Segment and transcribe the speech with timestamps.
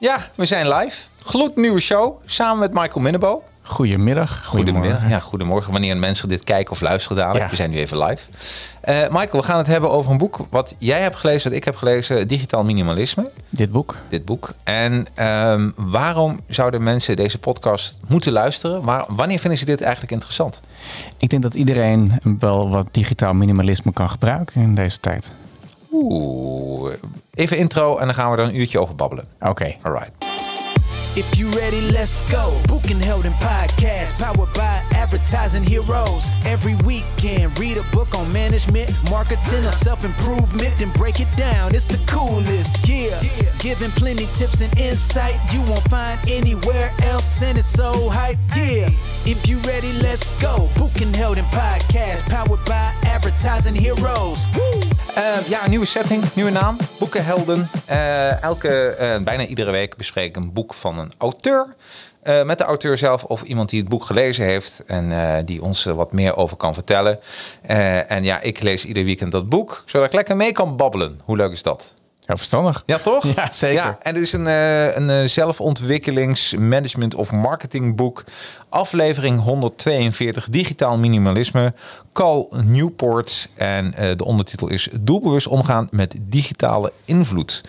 [0.00, 1.02] Ja, we zijn live.
[1.22, 3.42] Gloednieuwe show, samen met Michael Minnebo.
[3.62, 4.46] Goedemiddag.
[4.46, 5.08] Goedemorgen.
[5.08, 5.72] Ja, goedemorgen.
[5.72, 7.44] Wanneer mensen dit kijken of luisteren dadelijk.
[7.44, 7.50] Ja.
[7.50, 8.22] We zijn nu even live.
[8.80, 11.64] Eh, Michael, we gaan het hebben over een boek wat jij hebt gelezen, wat ik
[11.64, 12.28] heb gelezen.
[12.28, 13.30] Digitaal Minimalisme.
[13.48, 13.96] Dit boek.
[14.08, 14.52] Dit boek.
[14.64, 18.82] En ehm, waarom zouden mensen deze podcast moeten luisteren?
[18.82, 20.60] Waar, wanneer vinden ze dit eigenlijk interessant?
[21.18, 25.30] Ik denk dat iedereen wel wat digitaal minimalisme kan gebruiken in deze tijd.
[25.92, 26.94] Oeh.
[27.34, 29.24] Even intro en dan gaan we er een uurtje over babbelen.
[29.40, 29.76] Oké.
[29.82, 30.10] Alright.
[31.14, 32.52] If you ready, let's go.
[32.66, 36.28] Book and Held in podcast, powered by advertising heroes.
[36.46, 41.74] Every weekend, read a book on management, marketing, or self improvement, then break it down.
[41.74, 43.20] It's the coolest, yeah.
[43.58, 48.86] Giving plenty tips and insight you won't find anywhere else, and it's so hype, yeah.
[49.26, 50.68] If you ready, let's go.
[50.76, 54.46] Book and Held in podcast, powered by advertising heroes.
[54.54, 54.80] Woo!
[55.14, 56.76] Eh, ja, nieuwe setting, nieuwe naam.
[56.98, 57.68] Boekenhelden.
[57.86, 61.74] Eh, elke, eh, bijna iedere week bespreek ik een boek van een auteur.
[62.22, 65.62] Eh, met de auteur zelf of iemand die het boek gelezen heeft en eh, die
[65.62, 67.18] ons er wat meer over kan vertellen.
[67.62, 71.20] Eh, en ja, ik lees ieder weekend dat boek, zodat ik lekker mee kan babbelen.
[71.24, 71.94] Hoe leuk is dat?
[72.20, 72.82] Ja, verstandig.
[72.86, 73.24] Ja, toch?
[73.36, 73.82] Ja, zeker.
[73.82, 78.24] Ja, en het is een, een eh, zelfontwikkelings, management of marketing boek.
[78.68, 81.72] Aflevering 142, Digitaal Minimalisme.
[82.12, 83.48] Cal Newport.
[83.54, 87.60] En de ondertitel is Doelbewust omgaan met digitale invloed.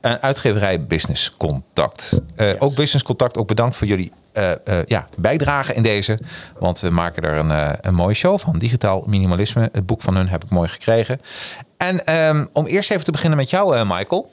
[0.00, 2.20] Een uitgeverij Business Contact.
[2.36, 6.18] Eh, Ook Business Contact, ook bedankt voor jullie eh, eh, ja, bijdrage in deze.
[6.58, 8.58] Want we maken er een, eh, een mooie show van.
[8.58, 9.68] Digitaal Minimalisme.
[9.72, 11.20] Het boek van hun heb ik mooi gekregen.
[11.76, 14.32] En ehm, om eerst even te beginnen met jou, eh, Michael.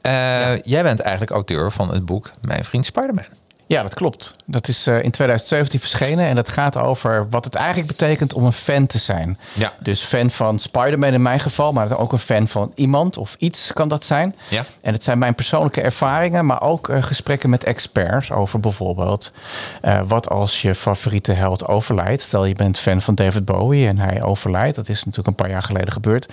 [0.00, 3.24] Eh, Jij bent eigenlijk auteur van het boek Mijn Vriend Spider-Man.
[3.70, 4.32] Ja, dat klopt.
[4.44, 8.44] Dat is eh, in 2017 verschenen en dat gaat over wat het eigenlijk betekent om
[8.44, 9.38] een fan te zijn.
[9.52, 9.72] Ja.
[9.80, 13.72] Dus fan van Spider-Man in mijn geval, maar ook een fan van iemand of iets
[13.72, 14.34] kan dat zijn.
[14.48, 14.64] Ja.
[14.80, 19.32] En het zijn mijn persoonlijke ervaringen, maar ook eh, gesprekken met experts over bijvoorbeeld
[19.80, 22.22] eh, wat als je favoriete held overlijdt.
[22.22, 24.76] Stel je bent fan van David Bowie en hij overlijdt.
[24.76, 26.32] Dat is natuurlijk een paar jaar geleden gebeurd.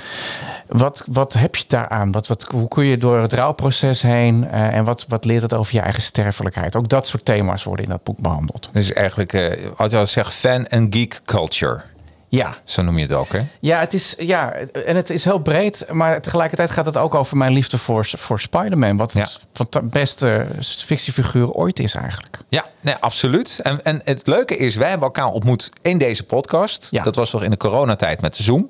[0.68, 2.12] Wat, wat heb je daaraan?
[2.12, 5.74] Wat, wat, hoe kun je door het rouwproces heen en wat, wat leert het over
[5.76, 6.76] je eigen sterfelijkheid?
[6.76, 8.70] Ook dat soort thema's worden in dat boek behandeld.
[8.74, 11.82] Dus eigenlijk, eh als je al zegt, fan en geek culture.
[12.30, 13.40] Ja, Zo noem je het ook, hè?
[13.60, 14.54] Ja, het is, ja,
[14.86, 18.40] en het is heel breed, maar tegelijkertijd gaat het ook over mijn liefde voor, voor
[18.40, 18.98] Spider-Man.
[18.98, 19.28] Wat Ja.
[19.70, 22.38] de beste fictiefiguur ooit is eigenlijk.
[22.50, 23.60] Ja, nee, absoluut.
[23.64, 26.88] En, en het leuke is, wij hebben elkaar ontmoet in deze podcast.
[26.92, 27.04] Ja.
[27.04, 28.70] Dat was toch in de coronatijd met Zoom,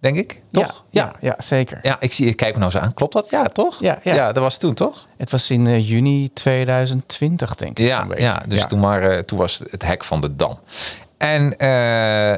[0.00, 0.84] denk ik, toch?
[0.90, 1.78] Ja, ja, ja, zeker.
[1.82, 2.94] Ja, ik zie, ik kijk me nou eens aan.
[2.94, 3.30] Klopt dat?
[3.30, 3.80] Ja, toch?
[3.80, 4.32] Ja, ja.
[4.32, 5.06] dat was toen, toch?
[5.16, 7.86] Het was in eh, juni 2020, denk ik.
[7.86, 10.58] Ja, ja dus Toen, waren, toen was het hek van de dam.
[11.20, 11.68] En eh,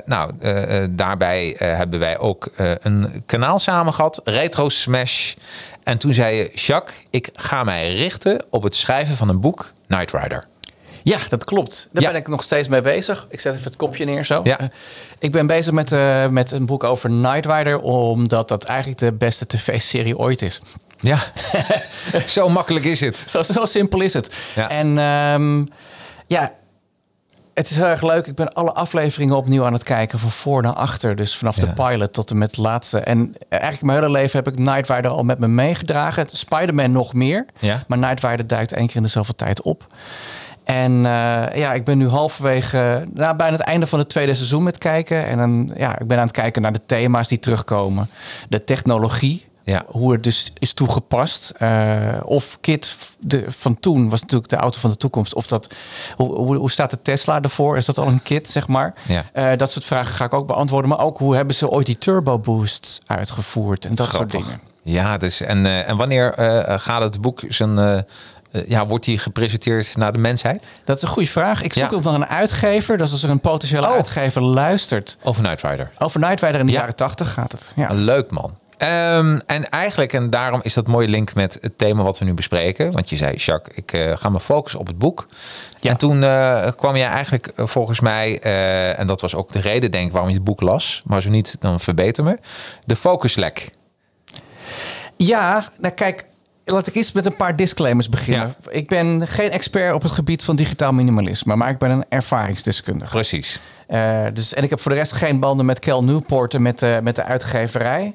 [0.05, 5.35] nou, eh, eh, daarbij eh, hebben wij ook eh, een kanaal samen gehad, Retro Smash.
[5.83, 9.73] En toen zei je, Jacques, ik ga mij richten op het schrijven van een boek,
[9.87, 10.45] Night Rider.
[11.03, 11.89] Ja, dat klopt.
[11.93, 12.11] Daar Ja.
[12.11, 13.27] ben ik nog steeds mee bezig.
[13.31, 14.41] Ik zet even het kopje neer zo.
[14.45, 14.59] Ja.
[14.59, 14.67] Eh,
[15.19, 19.13] ik ben bezig met, eh, met een boek over Knight Rider, omdat dat eigenlijk de
[19.13, 20.61] beste tv-serie ooit is.
[21.01, 21.19] Ja,
[22.27, 23.17] zo makkelijk is het.
[23.19, 24.35] Zo, zo simpel is het.
[24.55, 24.69] Ja.
[24.69, 25.65] En ehm,
[26.27, 26.53] ja,
[27.55, 28.27] het is heel erg leuk.
[28.27, 31.17] Ik ben alle afleveringen opnieuw aan het kijken, van voor naar achter.
[31.17, 31.67] Dus vanaf Ja.
[31.67, 32.99] de pilot tot en met de laatste.
[32.99, 36.27] En eigenlijk mijn hele leven heb ik Night Rider al met me meegedragen.
[36.31, 37.47] Spider-Man nog meer.
[37.59, 37.85] Ja.
[37.87, 39.87] Maar Night Rider duikt één keer in de zoveel tijd op.
[40.73, 44.63] En eh, ja, ik ben nu halverwege, nou, bijna het einde van het tweede seizoen
[44.63, 45.27] met kijken.
[45.27, 48.11] En dan, ja, ik ben aan het kijken naar de thema's die terugkomen.
[48.49, 49.85] De technologie, Ja.
[49.87, 51.53] hoe het dus is toegepast.
[51.59, 55.35] Eh, of Kit de, van toen was natuurlijk de auto van de toekomst.
[55.35, 55.75] Of dat,
[56.17, 57.77] hoe, hoe, staat de Tesla ervoor?
[57.77, 58.95] Is dat al een kit, zeg maar?
[59.09, 59.25] Ja.
[59.33, 60.91] Eh, dat soort vragen ga ik ook beantwoorden.
[60.91, 63.85] Maar ook hoe hebben ze ooit die turbo boosts uitgevoerd?
[63.85, 64.61] En dat soort dingen.
[64.83, 66.35] Ja, dus en, en wanneer
[66.81, 68.05] gaat het boek zijn,
[68.67, 70.67] ja, wordt die gepresenteerd naar de mensheid?
[70.85, 71.63] Dat is een goede vraag.
[71.63, 71.91] Ik zoek Ja.
[71.91, 72.99] nog naar een uitgever.
[72.99, 73.93] Dus als er een potentiële Oh.
[73.93, 75.17] uitgever luistert.
[75.23, 75.91] Over Night Rider.
[75.99, 76.79] Over Night Rider in de Ja.
[76.79, 77.73] jaren 80 gaat het.
[77.77, 77.89] Ja.
[77.91, 78.61] Leuk man.
[78.79, 82.35] Ehm, en eigenlijk, en daarom is dat mooie link met het thema wat we nu
[82.35, 82.93] bespreken.
[82.93, 85.27] Want je zei, Jacques, ik eh, ga me focussen op het boek.
[85.81, 85.91] Ja.
[85.91, 89.61] En toen eh, kwam jij eigenlijk eh, volgens mij, eh, en dat was ook de
[89.61, 91.03] reden denk ik waarom je het boek las.
[91.05, 92.39] Maar zo niet, dan verbeter me.
[92.85, 93.71] De focuslek.
[95.17, 96.25] Ja, nou kijk,
[96.65, 98.55] laat ik eens met een paar disclaimers beginnen.
[98.71, 103.11] Ik ben geen expert op het gebied van digitaal minimalisme, maar ik ben een ervaringsdeskundige.
[103.11, 103.61] Precies.
[103.87, 106.79] Eh, dus, en ik heb voor de rest geen banden met Cal Newport en met,
[106.79, 108.15] de met de uitgeverij.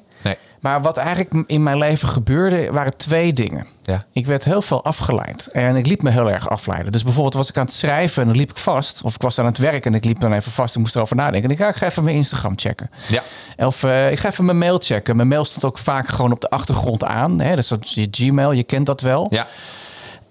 [0.60, 3.66] Maar wat eigenlijk in mijn leven gebeurde, waren twee dingen.
[3.82, 4.00] Ja.
[4.12, 6.92] Ik werd heel veel afgeleid en ik liep me heel erg afleiden.
[6.92, 9.02] Dus bijvoorbeeld was ik aan het schrijven en dan liep ik vast.
[9.02, 11.16] Of ik was aan het werk en ik liep dan even vast en moest erover
[11.16, 11.42] nadenken.
[11.42, 12.90] En ik ga, ik ga even mijn Instagram checken.
[13.08, 13.22] Ja.
[13.66, 15.16] Of eh, ik ga even mijn mail checken.
[15.16, 17.40] Mijn mail stond ook vaak gewoon op de achtergrond aan.
[17.40, 17.54] Hè?
[17.54, 19.26] Dus dat is je Gmail, je kent dat wel.
[19.30, 19.46] Ja.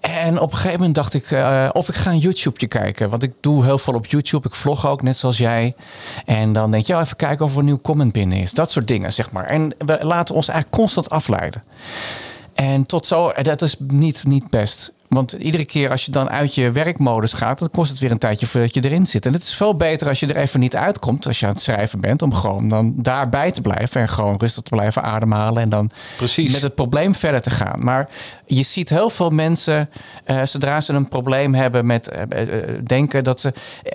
[0.00, 3.10] En op een gegeven moment dacht ik, eh, of ik ga een YouTubeje kijken.
[3.10, 4.48] Want ik doe heel veel op YouTube.
[4.48, 5.74] Ik vlog ook, net zoals jij.
[6.24, 8.52] En dan denk je, oh, even kijken of er een nieuw comment binnen is.
[8.52, 9.44] Dat soort dingen, zeg maar.
[9.44, 11.62] En we laten ons eigenlijk constant afleiden.
[12.54, 14.92] En tot zo, en dat is niet, niet best.
[15.08, 18.18] Want iedere keer als je dan uit je werkmodus gaat, dan kost het weer een
[18.18, 19.26] tijdje voordat je erin zit.
[19.26, 21.60] En het is veel beter als je er even niet uitkomt, als je aan het
[21.60, 25.68] schrijven bent, om gewoon dan daarbij te blijven en gewoon rustig te blijven ademhalen en
[25.68, 26.52] dan Precies.
[26.52, 27.84] met het probleem verder te gaan.
[27.84, 28.08] Maar
[28.46, 29.90] je ziet heel veel mensen,
[30.24, 32.48] eh, zodra ze een probleem hebben met eh, eh,
[32.84, 33.52] denken dat ze.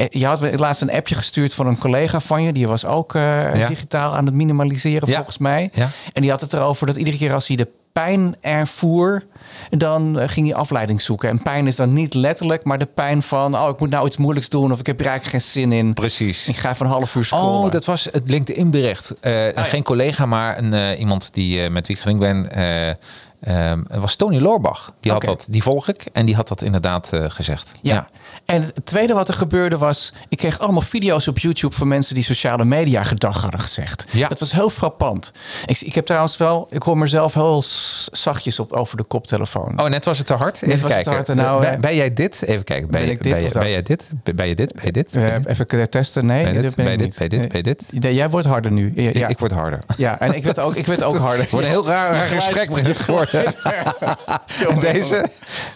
[0.09, 3.67] je had laatst een appje gestuurd van een collega van je, die was ook Ja.
[3.67, 5.15] digitaal aan het minimaliseren Ja.
[5.15, 5.69] volgens mij.
[5.73, 5.89] Ja.
[6.13, 9.23] En die had het erover dat iedere keer als hij de pijn ervoer,
[9.69, 11.29] dan eh, ging hij afleiding zoeken.
[11.29, 14.17] En pijn is dan niet letterlijk, maar de pijn van, oh, ik moet nou iets
[14.17, 15.93] moeilijks doen of ik heb hier eigenlijk geen zin in.
[15.93, 16.47] Precies.
[16.47, 17.65] Ik ga even een half uur scrollen.
[17.65, 19.19] Oh, dat was het LinkedIn-bericht.
[19.19, 19.63] Eh, ja.
[19.63, 22.97] Geen collega, maar een, eh, iemand die, met wie ik gelinkt ben.
[23.43, 24.93] Eh, ehm, het was Tony Loorbach.
[24.99, 26.05] Die, had dat, die volg ik.
[26.13, 27.71] En die had dat inderdaad eh, gezegd.
[27.81, 28.07] Ja.
[28.45, 32.15] En het tweede wat er gebeurde was, ik kreeg allemaal video's op YouTube van mensen
[32.15, 34.05] die sociale media gedag hadden gezegd.
[34.11, 34.27] Ja.
[34.27, 35.31] Dat was heel frappant.
[35.65, 37.63] Ik, ik heb trouwens wel, ik hoor mezelf heel
[38.11, 39.79] zachtjes op over de koptelefoon.
[39.79, 40.61] Oh, net was het te hard.
[40.61, 41.03] Net Even kijken.
[41.03, 42.43] te hard nou, ben, eh, ben jij dit?
[42.45, 42.89] Even kijken.
[42.91, 44.11] Ben, ben ik dit ben, ben jij dit?
[44.33, 44.73] Ben je dit?
[44.73, 45.13] Ben je dit?
[45.13, 45.45] Dit?
[45.45, 46.25] even testen.
[46.25, 46.75] Nee, Ben dit?
[46.75, 47.17] ben Ben dit?
[47.17, 47.51] Ben dit?
[47.51, 47.83] Ben dit?
[47.91, 48.93] Nee, Jij wordt harder nu.
[48.95, 49.27] Ja, Ik, ja.
[49.27, 49.79] ik word harder.
[49.97, 51.47] ja en ik werd ook, ik werd ook harder.
[51.51, 53.32] Wordt een heel raar, raar gesprek begint geworden.
[54.79, 55.29] Deze?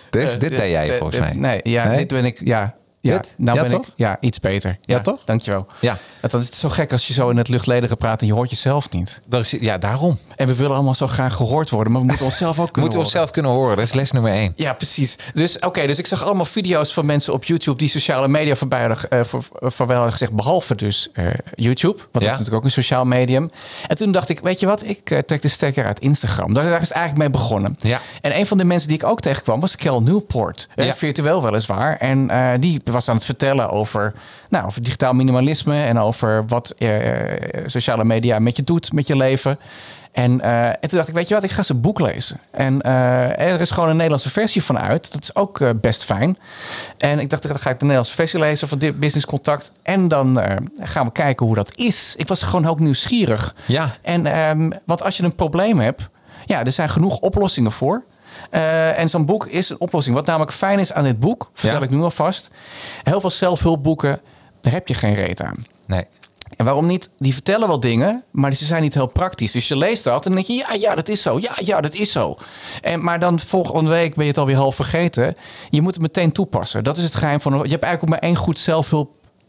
[0.09, 1.33] Deze, dit ben jij Eh, volgens eh, mij.
[1.33, 1.97] Nee, ja, Nee?
[1.97, 2.41] dit ben ik.
[2.43, 2.73] Ja,
[3.13, 3.21] ja.
[3.37, 3.87] Nou Ja, ben toch?
[3.87, 3.93] ik.
[3.95, 4.77] Ja, iets beter.
[4.81, 5.19] Ja, toch?
[5.25, 5.67] Dankjewel.
[5.79, 5.97] Ja.
[6.21, 8.49] Het is het zo gek als je zo in het luchtledige praat en je hoort
[8.49, 9.19] jezelf niet.
[9.27, 10.17] Dat is- Ja, daarom.
[10.35, 12.99] En we willen allemaal zo graag gehoord worden, maar we moeten onszelf ook kunnen moeten
[12.99, 13.05] horen.
[13.05, 13.75] onszelf kunnen horen.
[13.75, 14.53] Dat is les nummer één.
[14.55, 15.15] Ja, precies.
[15.33, 18.87] Dus oké, dus ik zag allemaal video's van mensen op YouTube die sociale media voorbij
[18.87, 21.25] hadden, voor, voor wel gezegd, behalve dus eh,
[21.55, 23.51] YouTube, want dat is natuurlijk ook een sociaal medium.
[23.87, 26.53] En toen dacht ik, weet je wat, ik eh, trek de stekker uit Instagram.
[26.53, 27.75] Daar, daar is eigenlijk mee begonnen.
[27.79, 27.99] Ja.
[28.21, 31.97] En een van de mensen die ik ook tegenkwam was Kel Newport, eh, virtueel weliswaar.
[31.97, 32.29] En
[32.59, 34.13] die was aan het vertellen over,
[34.49, 36.75] nou, over digitaal minimalisme en over wat
[37.65, 39.59] sociale media met je doet, met je leven.
[40.17, 42.39] En, eh, en toen dacht ik, weet je wat, ik ga zijn boek lezen.
[42.51, 45.11] En eh, er is gewoon een Nederlandse versie van uit.
[45.11, 46.37] Dat is ook eh, best fijn.
[46.97, 49.71] En ik dacht, dan ga ik de Nederlandse versie lezen van dit Business Contact.
[49.83, 50.41] En dan
[50.75, 52.13] gaan we kijken hoe dat is.
[52.17, 53.55] Ik was gewoon ook nieuwsgierig.
[53.65, 53.95] Ja.
[54.01, 56.09] En ehm, want als je een probleem hebt,
[56.45, 58.03] ja, er zijn genoeg oplossingen voor.
[58.49, 60.15] Eh, en zo'n boek is een oplossing.
[60.15, 61.85] Wat namelijk fijn is aan dit boek, vertel Ja.
[61.85, 62.49] ik nu alvast.
[63.03, 64.21] Heel veel zelfhulpboeken,
[64.61, 65.65] daar heb je geen reet aan.
[65.85, 66.05] Nee.
[66.55, 67.09] En waarom niet?
[67.17, 69.51] Die vertellen wel dingen, maar ze zijn niet heel praktisch.
[69.51, 71.39] Dus je leest dat en dan denk je, ja, ja, dat is zo.
[71.39, 72.35] Ja, ja, dat is zo.
[72.81, 75.35] En, maar dan volgende week ben je het alweer half vergeten.
[75.69, 76.83] Je moet het meteen toepassen.
[76.83, 77.51] Dat is het geheim van...
[77.53, 78.59] Je hebt eigenlijk ook maar één goed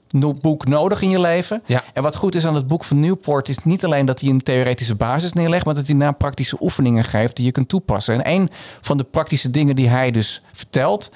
[0.08, 1.62] zelfhulpboek nodig in je leven.
[1.66, 1.82] Ja.
[1.92, 3.48] En wat goed is aan het boek van Newport...
[3.48, 5.64] is niet alleen dat hij een theoretische basis neerlegt...
[5.64, 8.14] maar dat hij na praktische oefeningen geeft die je kunt toepassen.
[8.14, 8.48] En een
[8.80, 11.10] van de praktische dingen die hij dus vertelt...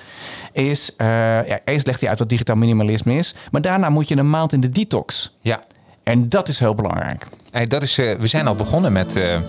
[0.53, 0.97] is...
[0.97, 1.07] eh
[1.47, 3.35] ja, eerst legt hij uit wat digitaal minimalisme is...
[3.51, 5.37] maar daarna moet je een maand in de detox...
[5.41, 5.61] Ja.
[6.03, 7.29] En dat is heel belangrijk.
[7.51, 9.41] Hey, dat is, eh, we zijn al begonnen met, eh,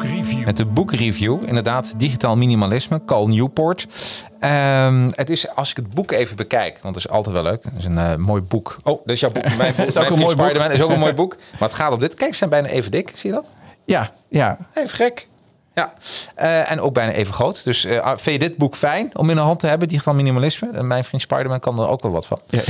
[0.00, 0.44] Boekreview.
[0.44, 1.38] met de boekreview.
[1.46, 3.86] Inderdaad, digitaal minimalisme, Cal Newport.
[4.40, 7.64] Ehm, het is, als ik het boek even bekijk, want dat is altijd wel leuk.
[7.64, 8.76] Het is een eh, mooi boek.
[8.82, 9.54] Oh, dat is jouw boek.
[9.58, 10.50] Mijn boek Is ook een mooi boek.
[10.50, 11.36] Is ook een mooi boek.
[11.58, 12.14] Maar het gaat op dit.
[12.14, 13.12] Kijk, ze zijn bijna even dik.
[13.14, 13.50] Zie je dat?
[13.84, 14.58] Ja, ja.
[14.74, 15.28] Even gek.
[15.80, 15.92] Ja,
[16.34, 17.64] Eh, en ook bijna even groot.
[17.64, 20.68] Dus eh, vind je dit boek fijn om in de hand te hebben, digitaal minimalisme?
[20.72, 22.38] En mijn vriend Spider-Man kan er ook wel wat van.
[22.46, 22.60] ja.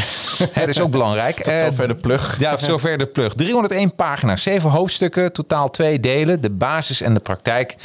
[0.60, 1.36] Dat is ook belangrijk.
[1.36, 2.36] Tot Eh, zover de plug.
[2.38, 3.34] Ja, zover de plug.
[3.34, 6.40] 301 pagina's, 7 hoofdstukken, totaal twee delen.
[6.40, 7.76] De basis en de praktijk.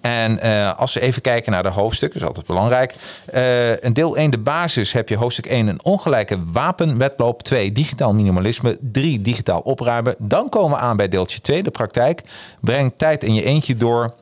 [0.00, 2.94] En eh, als we even kijken naar de hoofdstukken, is altijd belangrijk.
[3.26, 7.42] Eh in deel 1, de basis, heb je hoofdstuk 1 een ongelijke wapenwetloop.
[7.42, 8.78] 2, digitaal minimalisme.
[8.80, 10.14] 3, digitaal opruimen.
[10.18, 12.20] Dan komen we aan bij deeltje 2, de praktijk.
[12.60, 14.14] Breng tijd in je eentje door.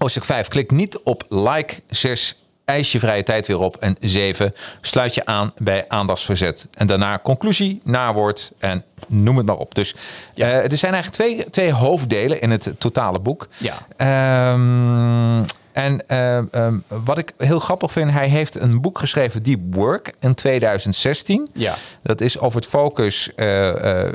[0.00, 1.74] Hoofdstuk 5, klik niet op like.
[1.88, 3.76] 6, eis je vrije tijd weer op.
[3.76, 6.68] En 7, sluit je aan bij aandachtsverzet.
[6.74, 9.74] En daarna conclusie, nawoord en noem het maar op.
[9.74, 9.94] Dus
[10.34, 13.48] eh, er zijn eigenlijk twee, twee hoofddelen in het totale boek.
[13.56, 13.74] Ja.
[13.96, 19.74] Ehm, en eh, ehm, wat ik heel grappig vind, hij heeft een boek geschreven, Deep
[19.74, 21.48] Work, in 2016.
[21.54, 21.74] Ja.
[22.02, 23.70] Dat is over het focus eh,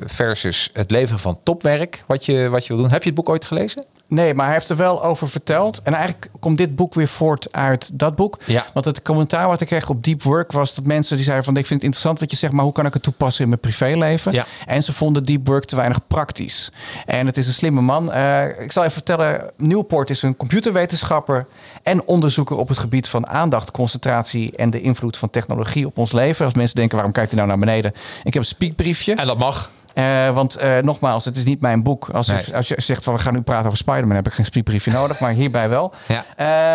[0.06, 2.92] versus het leveren van topwerk, wat je, wat je wil doen.
[2.92, 3.86] Heb je het boek ooit gelezen?
[4.07, 5.81] Nee, maar hij heeft er wel over verteld.
[5.83, 8.38] En eigenlijk komt dit boek weer voort uit dat boek.
[8.45, 8.65] Ja.
[8.74, 11.57] Want het commentaar wat ik kreeg op Deep Work was dat mensen die zeiden van...
[11.57, 13.62] ik vind het interessant wat je zegt, maar hoe kan ik het toepassen in mijn
[13.62, 14.33] privéleven?
[14.33, 14.45] Ja.
[14.65, 16.71] En ze vonden Deep Work te weinig praktisch.
[17.05, 18.12] En het is een slimme man.
[18.12, 21.45] Eh, ik zal even vertellen, Newport is een computerwetenschapper...
[21.83, 24.55] en onderzoeker op het gebied van aandacht, concentratie...
[24.55, 26.45] en de invloed van technologie op ons leven.
[26.45, 27.93] Als mensen denken, waarom kijkt hij nou naar beneden?
[28.24, 29.13] Ik heb een speakbriefje.
[29.15, 29.71] En dat mag.
[29.96, 32.10] Eh, want eh, nogmaals, het is niet mijn boek.
[32.10, 32.56] Als, Nee.
[32.56, 35.20] als je zegt van we gaan nu praten over Spider-Man, heb ik geen speakbriefje nodig,
[35.20, 35.94] maar hierbij wel.
[36.08, 36.25] Ja.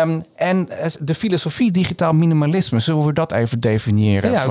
[0.01, 4.31] Ehm, en eh, de filosofie digitaal minimalisme, zullen we dat even definiëren?
[4.31, 4.45] Ja,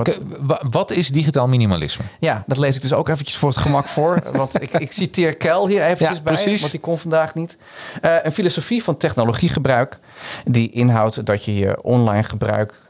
[0.69, 2.03] Wat- is digitaal minimalisme?
[2.19, 4.21] ja, dat lees ik dus ook eventjes voor het gemak voor.
[4.33, 6.59] Want ik, ik citeer Kel hier eventjes Ja, bij, precies.
[6.59, 7.57] want die kon vandaag niet.
[8.01, 9.99] Een filosofie van technologiegebruik
[10.45, 12.80] die inhoudt dat je je online gebruik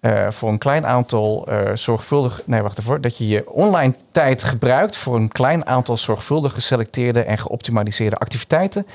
[0.00, 2.42] eh, voor een klein aantal eh, zorgvuldig...
[2.44, 3.00] Nee, wacht even.
[3.00, 8.86] Dat je je online tijd gebruikt voor een klein aantal zorgvuldig geselecteerde en geoptimaliseerde activiteiten...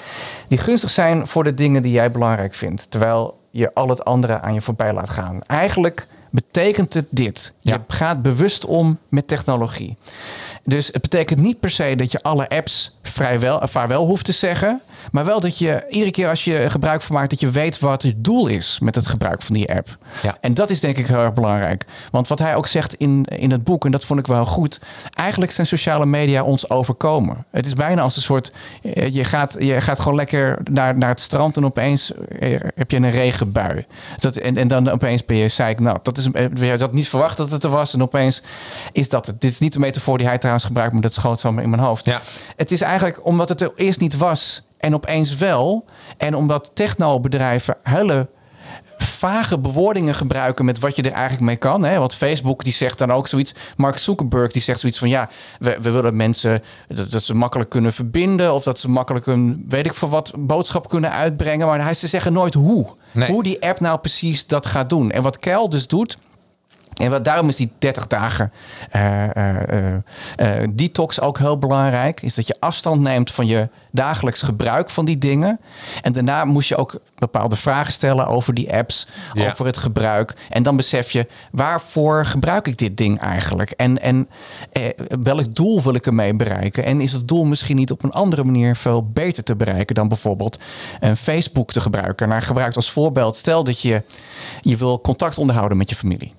[0.48, 2.92] die gunstig zijn voor de dingen die jij belangrijk vindt.
[2.92, 5.40] Terwijl je al het andere aan je voorbij laat gaan.
[5.48, 7.54] Eigenlijk betekent het dit.
[7.60, 7.84] Je Ja.
[7.88, 9.98] gaat bewust om met technologie.
[10.64, 14.82] Dus het betekent niet per se dat je alle apps vrijwel, vaarwel hoeft te zeggen.
[15.12, 18.02] Maar wel dat je iedere keer als je gebruik van maakt, dat je weet wat
[18.02, 19.98] het doel is met het gebruik van die app.
[20.24, 20.38] Ja.
[20.42, 21.86] En dat is denk ik heel erg belangrijk.
[22.12, 24.80] Want wat hij ook zegt in, in het boek, en dat vond ik wel goed.
[25.14, 27.46] Eigenlijk zijn sociale media ons overkomen.
[27.52, 28.52] Het is bijna als een soort.
[28.82, 32.92] eh, Je gaat, je gaat gewoon lekker naar, naar het strand en opeens eh, heb
[32.92, 33.86] je een regenbui.
[34.18, 36.06] Dat, en, en dan opeens ben je zeiknat.
[36.06, 37.94] Dat is, eh, je had niet verwacht dat het er was.
[37.94, 38.42] En opeens
[38.92, 39.42] is dat het.
[39.42, 41.82] Dit is niet de metafoor die hij trouwens gebruikt, maar dat schoot zo in mijn
[41.82, 42.06] hoofd.
[42.06, 42.22] Ja.
[42.56, 45.86] Het is eigenlijk omdat het er eerst niet was en opeens wel.
[46.18, 48.28] En omdat technobedrijven hele
[48.98, 51.84] vage bewoordingen gebruiken met wat je er eigenlijk mee kan.
[51.84, 52.00] Hè?
[52.00, 53.54] Want Facebook die zegt dan ook zoiets.
[53.78, 55.30] Mark Zuckerberg die zegt zoiets van ja,
[55.60, 59.66] we, we willen mensen dat, dat ze makkelijk kunnen verbinden of dat ze makkelijk een
[59.70, 61.68] weet ik voor wat boodschap kunnen uitbrengen.
[61.68, 62.86] Maar hij ze zeggen nooit hoe.
[63.12, 63.32] Nee.
[63.32, 65.12] Hoe die app nou precies dat gaat doen.
[65.12, 66.18] En wat Kel dus doet.
[66.96, 68.52] En wat, daarom is die 30 dagen
[68.92, 69.96] eh, eh,
[70.36, 72.22] eh, detox ook heel belangrijk.
[72.22, 75.60] Is dat je afstand neemt van je dagelijks gebruik van die dingen.
[76.02, 79.46] En daarna moest je ook bepaalde vragen stellen over die apps, Ja.
[79.52, 80.36] over het gebruik.
[80.50, 83.72] En dan besef je, waarvoor gebruik ik dit ding eigenlijk?
[83.72, 84.30] En, en
[85.24, 86.84] welk doel wil ik ermee bereiken?
[86.84, 90.08] En is het doel misschien niet op een andere manier veel beter te bereiken dan
[90.08, 90.60] bijvoorbeeld
[91.00, 92.30] een Facebook te gebruiken?
[92.30, 94.04] Nou, gebruikt als voorbeeld, stel dat je,
[94.62, 96.34] je wil contact onderhouden met je familie.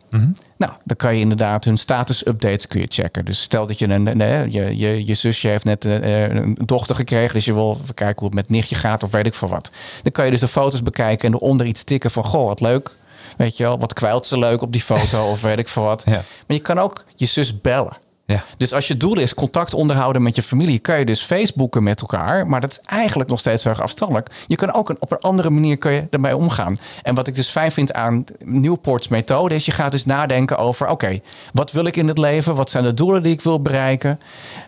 [0.56, 3.24] Nou, dan kan je inderdaad hun status-updates kun je checken.
[3.24, 4.18] Dus stel dat je een,
[4.52, 8.18] je, je, je zusje heeft net eh, een dochter gekregen, dus je wil even kijken
[8.18, 9.70] hoe het met nichtje gaat of weet ik veel wat.
[10.02, 12.90] Dan kan je dus de foto's bekijken en eronder iets tikken van, goh, wat leuk.
[13.36, 16.02] Weet je wel, wat kwijlt ze leuk op die foto of weet ik veel wat.
[16.06, 16.12] Ja.
[16.12, 17.96] Maar je kan ook je zus bellen.
[18.26, 18.44] Ja.
[18.56, 22.00] Dus als je doel is contact onderhouden met je familie, kan je dus Facebooken met
[22.00, 22.46] elkaar.
[22.46, 24.30] Maar dat is eigenlijk nog steeds heel erg afstandelijk.
[24.46, 26.76] Je kan ook een, op een andere manier kun je ermee omgaan.
[27.02, 30.88] En wat ik dus fijn vind aan Newport's methode is, je gaat dus nadenken over,
[30.88, 31.20] oké,
[31.52, 32.54] wat wil ik in het leven?
[32.54, 34.20] Wat zijn de doelen die ik wil bereiken?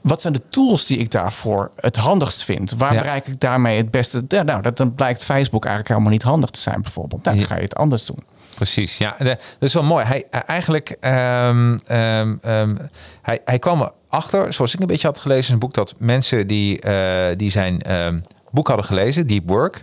[0.03, 2.75] Wat zijn de tools die ik daarvoor het handigst vind?
[2.79, 3.01] Waar Ja.
[3.01, 4.25] bereik ik daarmee het beste?
[4.29, 7.25] Nou, dat, dan blijkt Facebook eigenlijk helemaal niet handig te zijn, bijvoorbeeld.
[7.25, 7.51] Nou, dan Ja.
[7.51, 8.19] ga je het anders doen.
[8.59, 9.17] Precies, ja.
[9.19, 10.05] Dat is wel mooi.
[10.05, 12.77] Hij, eh, eigenlijk, ehm, ehm, ehm,
[13.23, 16.47] hij, hij kwam erachter, zoals ik een beetje had gelezen in een boek, dat mensen
[16.47, 17.83] die, eh, die zijn
[18.51, 19.83] boek hadden gelezen, Deep Work,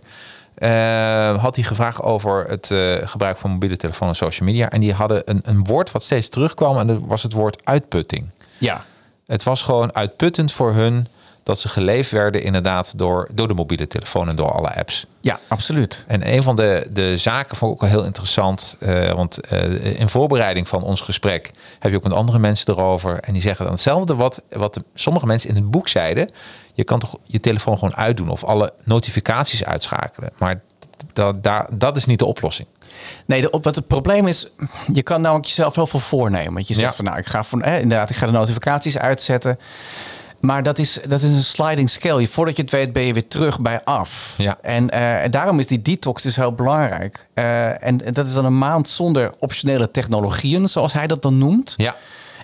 [0.56, 4.70] eh, had hij gevraagd over het gebruik van mobiele telefoon en social media.
[4.70, 8.30] En die hadden een, een woord wat steeds terugkwam en dat was het woord uitputting.
[8.58, 8.84] Ja,
[9.28, 11.08] Het was gewoon uitputtend voor hun
[11.46, 15.06] dat ze geleefd werden inderdaad door, door de mobiele telefoon en door alle apps.
[15.22, 16.04] ja absoluut.
[16.08, 18.78] En een van de, de zaken vond ik ook wel heel interessant.
[18.80, 23.20] eh, want eh, in voorbereiding van ons gesprek heb je ook met andere mensen erover.
[23.20, 26.30] En die zeggen dan hetzelfde wat, wat de- sommige mensen in het boek zeiden.
[26.74, 30.30] Je kan toch je telefoon gewoon uitdoen of alle notificaties uitschakelen.
[30.38, 30.62] Maar
[31.14, 32.68] dat, daar, dat is niet de oplossing.
[33.26, 34.48] Nee, de, op- wat het probleem is,
[34.94, 36.54] je kan namelijk jezelf heel veel voornemen.
[36.54, 36.94] Want je zegt Ja.
[36.96, 39.60] van nou, ik ga van, inderdaad, ik ga de notificaties uitzetten.
[40.40, 42.22] Maar dat is, dat is een sliding scale.
[42.22, 44.34] Je- Voordat je het weet, ben je weer terug bij af.
[44.38, 44.58] Ja.
[44.62, 47.28] En, eh, en daarom is die detox dus heel belangrijk.
[47.34, 51.74] Eh, en dat is dan een maand zonder optionele technologieën, zoals hij dat dan noemt.
[51.78, 51.96] Ja,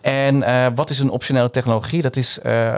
[0.01, 2.01] En eh, wat is een optionele technologie?
[2.01, 2.73] Dat is eh,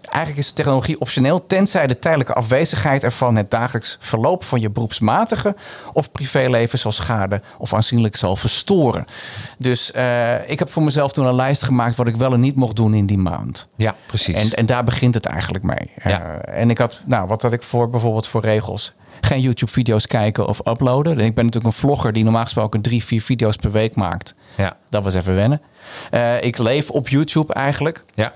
[0.00, 5.56] eigenlijk is technologie optioneel, tenzij de tijdelijke afwezigheid ervan het dagelijks verloop van je beroepsmatige
[5.92, 9.04] of privéleven zal schaden of aanzienlijk zal verstoren.
[9.58, 12.56] Dus eh, ik heb voor mezelf toen een lijst gemaakt wat ik wel en niet
[12.56, 13.68] mocht doen in die maand.
[13.76, 14.50] ja precies.
[14.50, 15.90] En, en daar begint het eigenlijk mee.
[16.04, 16.40] Ja.
[16.40, 18.92] En ik had, nou, wat had ik voor bijvoorbeeld voor regels?
[19.20, 21.18] Geen YouTube-video's kijken of uploaden.
[21.18, 24.34] Ik ben natuurlijk een vlogger die normaal gesproken drie, vier video's per week maakt.
[24.56, 25.60] Ja, Dat was even wennen.
[26.10, 28.04] Eh, ik leef op YouTube eigenlijk.
[28.14, 28.32] ja,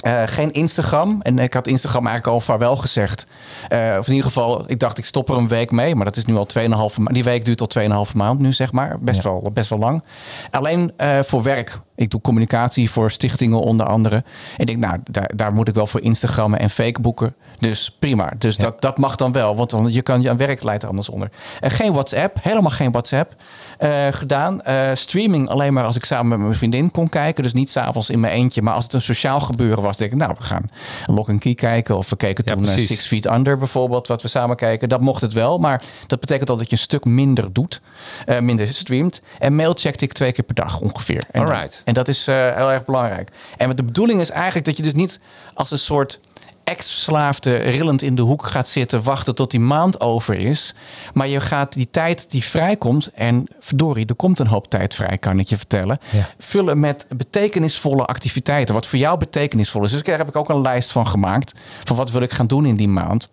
[0.00, 1.20] Eh, geen Instagram.
[1.22, 3.26] En ik had Instagram eigenlijk al vaarwel gezegd.
[3.68, 5.94] Eh, of in ieder geval, ik dacht ik stop er een week mee.
[5.94, 7.14] Maar dat is nu al 2,5 maand.
[7.14, 8.98] Die week duurt al 2,5 maand nu, zeg maar.
[9.00, 10.02] Best, wel, best wel lang.
[10.50, 11.80] Alleen voor werk.
[11.94, 14.16] Ik doe communicatie voor stichtingen onder andere.
[14.16, 14.24] En
[14.56, 17.34] ik denk, nou, daar, daar moet ik wel voor Instagrammen en Facebooken.
[17.60, 18.32] Dus prima.
[18.38, 19.56] Dus dat, dat mag dan wel.
[19.56, 21.30] Want dan, je kan je aan werk leiden anders onder.
[21.60, 22.36] En geen WhatsApp.
[22.42, 23.34] Helemaal geen WhatsApp
[23.78, 24.62] eh, gedaan.
[24.62, 27.42] Eh, streaming alleen maar als ik samen met mijn vriendin kon kijken.
[27.42, 28.62] Dus niet s'avonds in mijn eentje.
[28.62, 30.64] Maar als het een sociaal gebeuren was, denk ik, nou, we gaan
[31.06, 31.96] Lock and Key kijken.
[31.96, 32.88] Of we keken Ja, toen eh, precies.
[32.88, 34.88] Six Feet Under bijvoorbeeld, wat we samen kijken.
[34.88, 35.58] Dat mocht het wel.
[35.58, 37.80] Maar dat betekent al dat je een stuk minder doet.
[38.26, 39.20] eh, minder streamt.
[39.38, 41.22] En mail checkte ik twee keer per dag ongeveer.
[41.32, 41.82] En, Alright.
[41.84, 43.30] en dat is eh, heel erg belangrijk.
[43.56, 45.20] En de bedoeling is eigenlijk dat je dus niet
[45.54, 46.20] als een soort
[46.70, 50.74] ex-verslaafde rillend in de hoek gaat zitten, wachten tot die maand over is.
[51.14, 55.18] Maar je gaat die tijd die vrijkomt, en verdorie, er komt een hoop tijd vrij,
[55.18, 56.28] kan ik je vertellen, Ja.
[56.38, 58.74] vullen met betekenisvolle activiteiten.
[58.74, 59.90] Wat voor jou betekenisvol is.
[59.90, 61.52] Dus daar heb ik ook een lijst van gemaakt.
[61.84, 63.28] Van wat wil ik gaan doen in die maand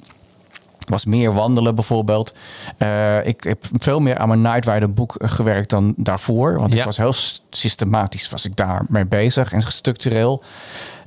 [0.90, 2.34] was meer wandelen bijvoorbeeld.
[2.78, 6.60] Eh, ik heb veel meer aan mijn Nightwider boek gewerkt dan daarvoor.
[6.60, 6.80] Want Ja.
[6.80, 7.14] ik was heel
[7.50, 10.44] systematisch was ik daarmee bezig en structureel.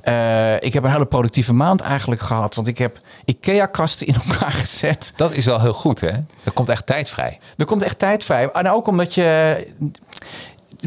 [0.01, 2.55] Eh, ik heb een hele productieve maand eigenlijk gehad.
[2.55, 5.13] Want ik heb IKEA-kasten in elkaar gezet.
[5.15, 6.11] Dat is wel heel goed, hè?
[6.43, 7.39] Er komt echt tijd vrij.
[7.57, 8.51] Er komt echt tijd vrij.
[8.51, 9.67] En ook omdat je...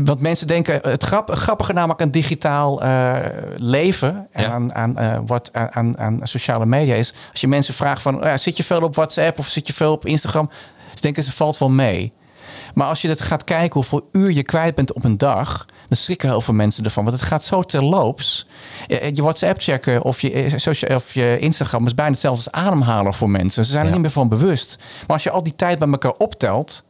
[0.03, 3.17] Want mensen denken, het grap, grappige namelijk aan digitaal eh,
[3.57, 4.51] leven en Ja.
[4.51, 7.15] aan, aan, eh, wat, aan, aan, sociale media is.
[7.31, 9.93] Als je mensen vraagt van, oh zit je veel op WhatsApp of zit je veel
[9.93, 10.51] op Instagram?
[10.95, 12.13] Ze denken, ze valt wel mee.
[12.75, 15.97] Maar als je dat gaat kijken hoeveel uur je kwijt bent op een dag, dan
[15.99, 17.05] schrikken heel veel mensen ervan.
[17.05, 18.47] Want het gaat zo terloops.
[18.89, 23.15] Eh, Je WhatsApp checken of je, eh, of je Instagram is bijna hetzelfde als ademhalen
[23.15, 23.65] voor mensen.
[23.65, 23.95] Ze zijn er Ja.
[23.95, 24.77] niet meer van bewust.
[24.79, 26.83] Maar als je al die tijd bij elkaar optelt,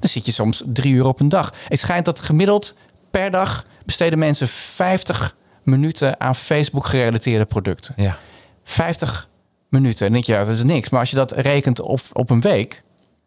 [0.00, 1.52] dan zit je soms drie uur op een dag.
[1.68, 2.74] Het schijnt dat gemiddeld
[3.10, 7.94] per dag besteden mensen 50 minuten aan Facebook gerelateerde producten.
[7.96, 8.18] Ja.
[8.64, 9.28] 50
[9.68, 10.06] minuten.
[10.06, 10.88] En denk je, ja, dat is niks.
[10.88, 12.82] Maar als je dat rekent op, op een week,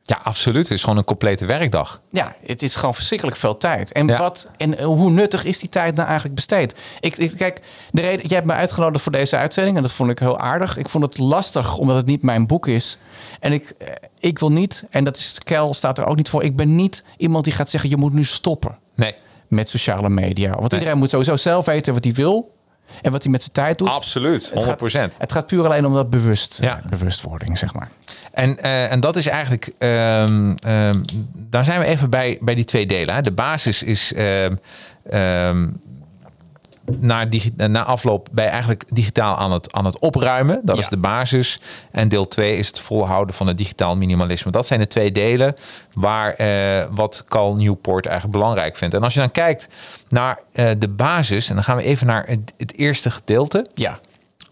[0.10, 0.64] Ja, absoluut.
[0.68, 2.02] Het is gewoon een complete werkdag.
[2.10, 3.92] ja, het is gewoon verschrikkelijk veel tijd.
[3.92, 4.18] En, Ja.
[4.18, 6.76] wat, en eh, hoe nuttig is die tijd nou eigenlijk besteed?
[7.00, 7.62] Ik, ik, kijk,
[7.92, 10.78] de reden, jij hebt me uitgenodigd voor deze uitzending en dat vond ik heel aardig.
[10.78, 12.98] Ik vond het lastig omdat het niet mijn boek is.
[13.40, 13.88] En ik, eh,
[14.20, 17.04] ik wil niet, en dat is, Kel staat er ook niet voor, ik ben niet
[17.18, 19.16] iemand die gaat zeggen, je moet nu stoppen Nee,
[19.48, 20.50] met sociale media.
[20.50, 20.80] Want Nee.
[20.80, 22.58] iedereen moet sowieso zelf weten wat hij wil
[23.02, 23.88] en wat hij met zijn tijd doet.
[23.90, 24.50] absoluut.
[24.54, 26.80] 100 Het gaat, het gaat puur alleen om dat bewust, Ja.
[26.90, 27.90] bewustwording, zeg maar.
[28.32, 31.02] En, eh, en dat is eigenlijk, ehm, ehm,
[31.36, 33.16] daar zijn we even bij, bij die twee delen.
[33.16, 33.22] Hè.
[33.22, 34.56] De basis is ehm,
[37.00, 37.26] na,
[37.68, 40.62] na afloop bij eigenlijk digitaal aan het, aan het opruimen.
[40.64, 40.82] Dat Ja.
[40.82, 41.60] is de basis.
[41.92, 44.52] En deel 2 is het volhouden van het digitaal minimalisme.
[44.52, 45.56] Dat zijn de twee delen
[45.94, 48.96] waar eh, wat Cal Newport eigenlijk belangrijk vindt.
[48.96, 49.68] En als je dan kijkt
[50.10, 54.00] naar eh, de basis, en dan gaan we even naar het, het eerste gedeelte Ja,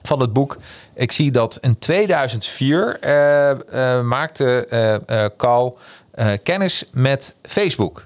[0.04, 0.58] van het boek.
[0.96, 5.78] Ik zie dat in 2004 eh, maakte Carl
[6.12, 8.06] eh, kennis met Facebook.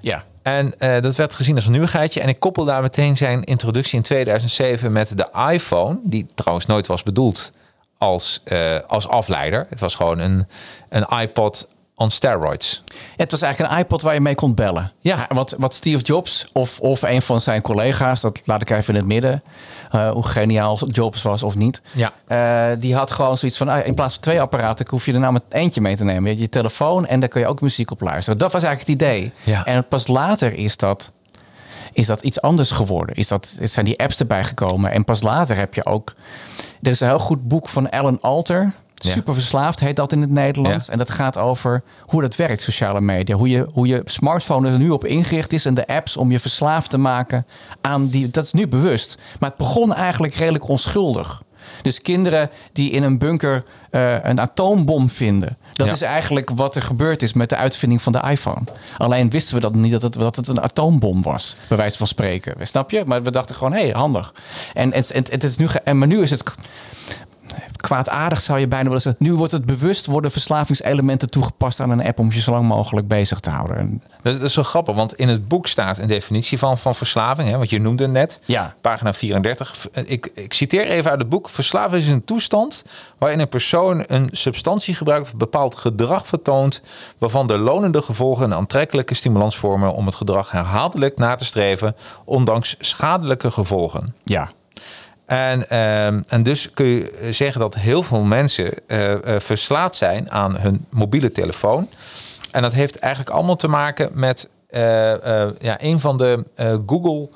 [0.00, 0.24] ja.
[0.46, 2.20] En eh, dat werd gezien als een nieuwigheidje.
[2.20, 5.98] En ik koppel daar meteen zijn introductie in 2007 met de iPhone.
[6.02, 7.52] Die trouwens nooit was bedoeld
[7.98, 9.66] als, eh, als afleider.
[9.70, 10.46] Het was gewoon een,
[10.88, 12.82] een iPod on steroids.
[13.16, 14.92] Het was eigenlijk een iPod waar je mee kon bellen.
[15.00, 15.26] Ja.
[15.28, 19.00] Wat, wat Steve Jobs of, of een van zijn collega's, dat laat ik even in
[19.00, 19.42] het midden,
[19.90, 21.80] eh, hoe geniaal Jobs was of niet.
[21.92, 22.12] Ja.
[22.26, 25.18] Eh, die had gewoon zoiets van, ah, in plaats van twee apparaten, hoef je er
[25.18, 26.22] nou met eentje mee te nemen.
[26.22, 28.38] Je hebt je telefoon en daar kun je ook muziek op luisteren.
[28.38, 29.32] Dat was eigenlijk het idee.
[29.42, 29.64] Ja.
[29.64, 31.12] En pas later is dat,
[31.92, 33.14] is dat iets anders geworden.
[33.14, 34.90] Is dat, zijn die apps erbij gekomen.
[34.90, 36.14] En pas later heb je ook...
[36.82, 38.72] Er is een heel goed boek van Alan Alter.
[39.04, 39.10] Ja.
[39.10, 40.88] Super verslaafd heet dat in het Nederlands.
[40.88, 43.36] En dat gaat over hoe dat werkt, sociale media.
[43.36, 45.64] Hoe je, hoe je smartphone er nu op ingericht is.
[45.64, 47.46] En de apps om je verslaafd te maken
[47.80, 48.30] aan die...
[48.30, 49.18] Dat is nu bewust.
[49.40, 51.42] Maar het begon eigenlijk redelijk onschuldig.
[51.82, 55.56] Dus kinderen die in een bunker eh, een atoombom vinden.
[55.72, 55.92] Dat Ja.
[55.92, 58.60] is eigenlijk wat er gebeurd is met de uitvinding van de iPhone.
[58.98, 62.06] Alleen wisten we dat niet dat het, dat het een atoombom was, bij wijze van
[62.06, 62.66] spreken.
[62.66, 63.02] Snap je?
[63.06, 64.34] Maar we dachten gewoon, hé, hey, handig.
[64.74, 66.42] En, het, het, het is nu, en, maar nu is het
[67.76, 69.24] kwaadaardig, zou je bijna willen zeggen.
[69.24, 73.08] Nu wordt het bewust worden verslavingselementen toegepast aan een app om je zo lang mogelijk
[73.08, 73.76] bezig te houden.
[73.76, 77.48] En, Dat, is wel grappig, want in het boek staat een definitie van, van verslaving.
[77.48, 78.40] Hè, wat je noemde net.
[78.44, 78.74] Ja.
[78.80, 79.88] Pagina 34.
[79.92, 81.48] Ik, ik citeer even uit het boek.
[81.48, 82.84] Verslaving is een toestand
[83.18, 86.82] waarin een persoon een substantie gebruikt of bepaald gedrag vertoont.
[87.18, 91.96] waarvan de lonende gevolgen een aantrekkelijke stimulans vormen om het gedrag herhaaldelijk na te streven.
[92.24, 94.14] ondanks schadelijke gevolgen.
[94.24, 94.50] ja,
[95.26, 100.30] En, ehm, en dus kun je zeggen dat heel veel mensen eh, eh, verslaafd zijn
[100.30, 101.88] aan hun mobiele telefoon.
[102.50, 106.76] En dat heeft eigenlijk allemaal te maken met eh, eh, ja, een van de eh,
[106.86, 107.28] Google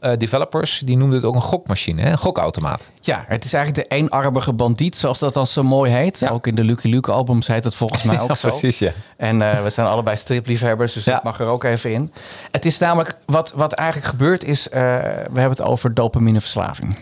[0.00, 2.10] eh, developers die noemden het ook een gokmachine, hè?
[2.10, 2.92] een gokautomaat.
[3.00, 6.18] Ja, het is eigenlijk de eenarmige bandiet, zoals dat dan zo mooi heet.
[6.18, 6.28] Ja.
[6.28, 8.48] Ook in de Lucky Luke albums heet het volgens mij ook Ja, zo.
[8.48, 8.90] precies, ja.
[9.16, 11.12] En eh, we zijn allebei stripliefhebbers, dus Ja.
[11.12, 12.12] dat mag er ook even in.
[12.50, 14.80] Het is namelijk, wat, wat eigenlijk gebeurt is, eh,
[15.30, 16.96] we hebben het over dopamineverslaving.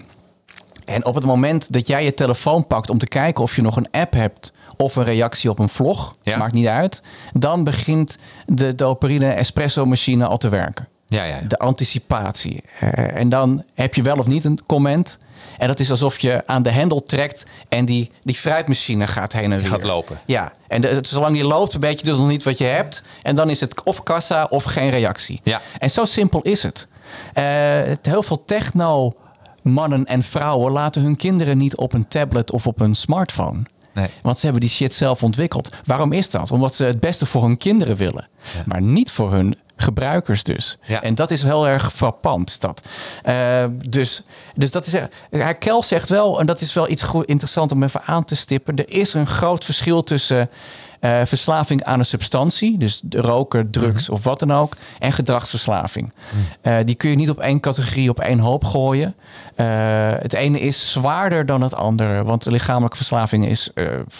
[0.88, 3.76] En op het moment dat jij je telefoon pakt om te kijken of je nog
[3.76, 6.36] een app hebt of een reactie op een vlog, Ja.
[6.36, 10.88] maakt niet uit, dan begint de dopamine espresso machine al te werken.
[11.06, 11.40] Ja, ja.
[11.40, 12.62] De anticipatie.
[12.80, 15.18] Eh, en dan heb je wel of niet een comment.
[15.58, 19.52] En dat is alsof je aan de hendel trekt en die, die fruitmachine gaat heen
[19.52, 19.68] en weer.
[19.68, 20.18] gaat lopen.
[20.26, 23.02] Ja, en de, zolang je loopt weet je dus nog niet wat je hebt.
[23.22, 25.40] En dan is het of kassa of geen reactie.
[25.42, 25.60] Ja.
[25.78, 26.86] En zo simpel is het.
[27.34, 27.44] Eh,
[27.84, 29.14] het heel veel techno
[29.72, 33.62] mannen en vrouwen laten hun kinderen niet op een tablet of op een smartphone.
[33.94, 34.10] Nee.
[34.22, 35.70] Want ze hebben die shit zelf ontwikkeld.
[35.84, 36.50] Waarom is dat?
[36.50, 38.28] Omdat ze het beste voor hun kinderen willen.
[38.64, 40.78] Maar niet voor hun gebruikers dus.
[40.82, 41.02] Ja.
[41.02, 42.48] En dat is heel erg frappant.
[42.48, 42.82] Is dat.
[43.22, 44.22] Eh, dus,
[44.54, 44.94] dus dat is...
[45.30, 48.34] er- Kel zegt wel, en dat is wel iets goed, interessant om even aan te
[48.36, 48.76] stippen.
[48.76, 50.48] Er is een groot verschil tussen...
[51.00, 56.12] eh, verslaving aan een substantie, dus de roken, drugs of wat dan ook, en gedragsverslaving.
[56.60, 59.14] Eh, die kun je niet op één categorie, op één hoop gooien.
[59.54, 59.66] Eh,
[60.10, 63.70] het ene is zwaarder dan het andere, want lichamelijke verslaving is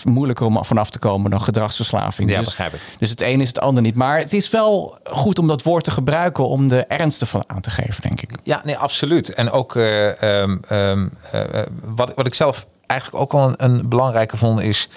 [0.05, 2.31] moeilijker om vanaf te komen dan gedragsverslaving.
[2.31, 2.81] Ja, dus, begrijp ik.
[2.99, 3.95] dus het ene is het ander niet.
[3.95, 7.61] Maar het is wel goed om dat woord te gebruiken om de ernst ervan aan
[7.61, 8.31] te geven, denk ik.
[8.43, 9.35] Ja, nee, absoluut.
[9.35, 13.65] En ook eh, ehm, ehm, eh, eh, wat, wat ik zelf eigenlijk ook wel een,
[13.65, 14.89] een belangrijke vond is...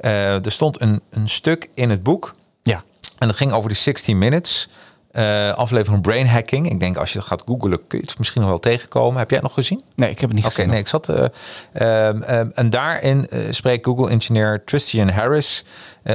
[0.00, 2.82] eh, er stond een, een stuk in het boek Ja.
[3.18, 4.68] en dat ging over de 16 Minutes
[5.10, 6.70] eh, aflevering Brain Hacking.
[6.70, 9.18] Ik denk als je dat gaat googlen kun je het misschien nog wel tegenkomen.
[9.18, 9.82] Heb jij het nog gezien?
[9.94, 10.70] Nee, ik heb het niet Oké, gezien.
[10.70, 11.08] nee, ik zat.
[11.08, 11.24] eh,
[11.72, 15.64] ehm, ehm, en daarin eh, spreekt Google-engineer Tristan Harris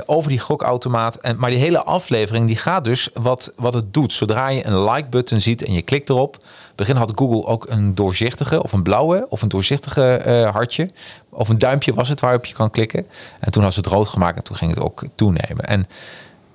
[0.06, 1.16] over die gokautomaat.
[1.16, 4.14] En, maar die hele aflevering die gaat dus wat, wat het doet.
[4.14, 6.38] Zodra je een like-button ziet en je klikt erop.
[6.76, 10.90] Begin had Google ook een doorzichtige of een blauwe of een doorzichtige hartje.
[11.30, 13.08] Of een duimpje was het waarop je kan klikken.
[13.40, 15.66] En toen was het rood gemaakt en toen ging het ook toenemen.
[15.66, 15.88] En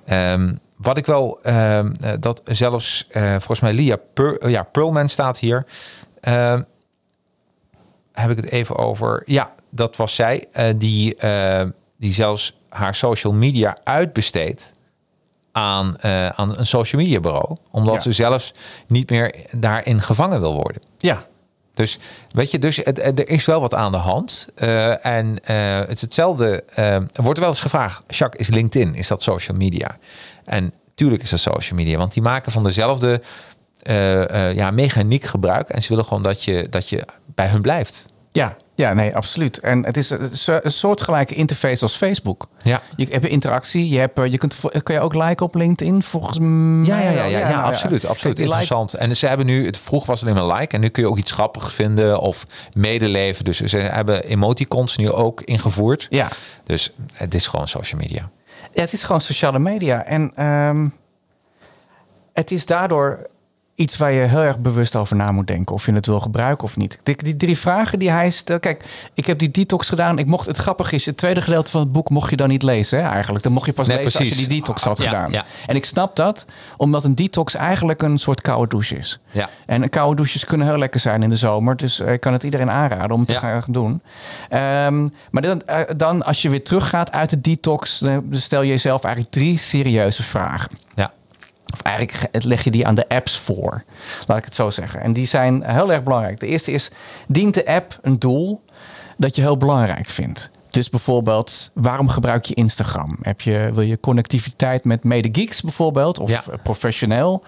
[0.05, 4.63] Ehm, wat ik wel, ehm, eh, dat zelfs eh, volgens mij Lia Per- eh, ja,
[4.63, 5.65] Perlman staat hier.
[6.21, 6.63] Ehm,
[8.11, 9.23] heb ik het even over.
[9.25, 11.67] Ja, dat was zij eh, die, eh,
[11.97, 14.73] die zelfs haar social media uitbesteedt
[15.51, 16.03] aan,
[16.35, 17.55] aan een social media bureau.
[17.71, 17.99] Omdat Ja.
[17.99, 18.53] ze zelfs
[18.87, 20.81] niet meer daarin gevangen wil worden.
[20.97, 21.25] Ja,
[21.73, 21.99] Dus
[22.31, 24.47] weet je, dus er is wel wat aan de hand.
[24.55, 26.63] Eh, en eh, het is hetzelfde.
[26.75, 29.97] eh, er wordt wel eens gevraagd: Jacques, is LinkedIn, is dat social media?
[30.45, 33.21] En tuurlijk is dat social media, want die maken van dezelfde
[34.53, 35.69] ja, mechaniek gebruik.
[35.69, 38.05] En ze willen gewoon dat je, dat je bij hun blijft.
[38.31, 39.59] Ja, ja, nee, absoluut.
[39.59, 42.47] En het is een, so- een soortgelijke interface als Facebook.
[42.63, 42.81] Ja.
[42.95, 43.89] Je hebt interactie.
[43.89, 46.85] Je, hebt, eh, je kunt, kun je ook liken op LinkedIn volgens mij?
[46.85, 47.99] Ja, ja, ja, ja, ja, absoluut.
[47.99, 48.93] Kijk, absoluut like- interessant.
[48.93, 50.75] En ze hebben nu, het vroeg was alleen maar like.
[50.75, 53.45] En nu kun je ook iets grappigs vinden of medeleven.
[53.45, 56.07] Dus ze hebben emoticons nu ook ingevoerd.
[56.09, 56.27] Ja.
[56.63, 58.29] Dus het is gewoon social media.
[58.73, 60.03] Ja, het is gewoon sociale media.
[60.05, 60.87] En ehm,
[62.33, 63.27] het is daardoor
[63.81, 65.75] iets waar je heel erg bewust over na moet denken.
[65.75, 66.99] Of je het wil gebruiken of niet.
[67.03, 68.59] Die, die drie vragen die hij stelt.
[68.61, 70.17] Kijk, ik heb die detox gedaan.
[70.19, 72.63] Ik mocht, het grappige is, het tweede gedeelte van het boek mocht je dan niet
[72.63, 73.03] lezen.
[73.03, 73.43] Hè, eigenlijk.
[73.43, 75.31] Dan mocht je pas Nee, lezen als je die detox had Ja, gedaan.
[75.31, 75.45] ja.
[75.65, 76.45] En ik snap dat,
[76.77, 79.19] omdat een detox eigenlijk een soort koude douche is.
[79.31, 79.49] Ja.
[79.65, 81.77] En koude douches kunnen heel lekker zijn in de zomer.
[81.77, 83.39] Dus eh, ik kan het iedereen aanraden om te Ja.
[83.39, 84.01] gaan doen.
[84.49, 88.69] Ehm, maar dan, eh, dan, als je weer teruggaat uit de detox, dan stel je
[88.69, 90.69] jezelf eigenlijk drie serieuze vragen.
[90.95, 91.11] Ja.
[91.73, 93.83] Of eigenlijk ge- leg je die aan de apps voor.
[94.27, 95.01] Laat ik het zo zeggen.
[95.01, 96.39] En die zijn heel erg belangrijk.
[96.39, 96.91] De eerste is,
[97.27, 98.61] dient de app een doel
[99.17, 100.49] dat je heel belangrijk vindt?
[100.71, 103.17] Dus bijvoorbeeld, waarom gebruik je Instagram?
[103.21, 106.19] Heb je, wil je connectiviteit met mede-geeks bijvoorbeeld?
[106.19, 106.43] Of Ja.
[106.51, 107.43] eh, professioneel?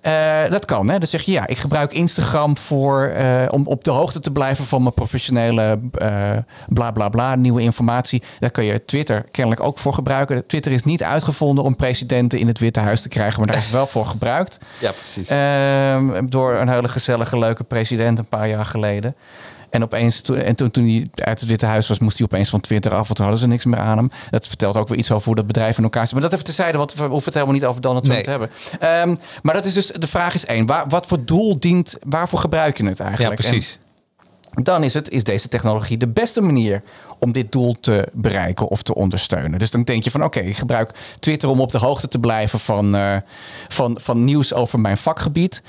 [0.00, 0.88] Eh, dat kan.
[0.90, 0.98] Hè?
[0.98, 4.64] Dan zeg je, ja, ik gebruik Instagram voor, eh, om op de hoogte te blijven
[4.64, 6.30] van mijn professionele eh
[6.68, 8.22] bla bla bla, nieuwe informatie.
[8.38, 10.46] Daar kun je Twitter kennelijk ook voor gebruiken.
[10.46, 13.62] Twitter is niet uitgevonden om presidenten in het Witte Huis te krijgen, maar daar is
[13.64, 14.58] het wel voor gebruikt.
[14.78, 15.28] Ja, precies.
[15.28, 19.14] Ehm, door een hele gezellige, leuke president een paar jaar geleden.
[19.74, 22.50] En, opeens, to- en toen, toen hij uit het Witte Huis was, moest hij opeens
[22.50, 22.98] van Twitter af.
[22.98, 24.10] Want toen hadden ze niks meer aan hem.
[24.30, 26.12] Dat vertelt ook weer iets over hoe dat bedrijf in elkaar zit.
[26.12, 28.24] Maar dat even terzijde, want we hoeven het helemaal niet over Donald Trump Nee.
[28.24, 28.50] te hebben.
[28.80, 30.66] Ehm, maar dat is dus, de vraag is één.
[30.66, 33.40] Waar, wat voor doel dient, waarvoor gebruik je het ja, eigenlijk?
[33.40, 33.78] precies.
[34.54, 36.82] En dan is, het, is deze technologie de beste manier
[37.24, 39.58] om dit doel te bereiken of te ondersteunen.
[39.58, 42.58] Dus dan denk je van oké, ik gebruik Twitter om op de hoogte te blijven
[42.58, 43.16] van, eh,
[43.68, 45.62] van, van nieuws over mijn vakgebied.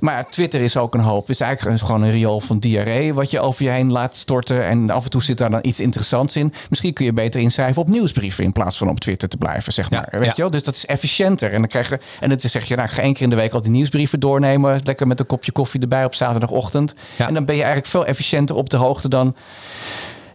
[0.00, 1.20] Maar Twitter is ook een hoop.
[1.20, 4.64] Het is eigenlijk gewoon een riool van diarree wat je over je heen laat storten.
[4.64, 6.52] En af en toe zit daar dan iets interessants in.
[6.68, 9.90] Misschien kun je beter inschrijven op nieuwsbrieven in plaats van op Twitter te blijven, zeg
[9.90, 10.08] maar.
[10.12, 10.32] Ja, Weet ja.
[10.36, 10.50] je wel?
[10.50, 11.52] Dus dat is efficiënter.
[11.52, 13.36] En dan krijg je, en dan zeg je, nou, ik ga één keer in de
[13.36, 14.80] week al die nieuwsbrieven doornemen.
[14.84, 16.94] Lekker met een kopje koffie erbij op zaterdagochtend.
[17.16, 17.26] Ja.
[17.26, 19.34] En dan ben je eigenlijk veel efficiënter op de hoogte dan,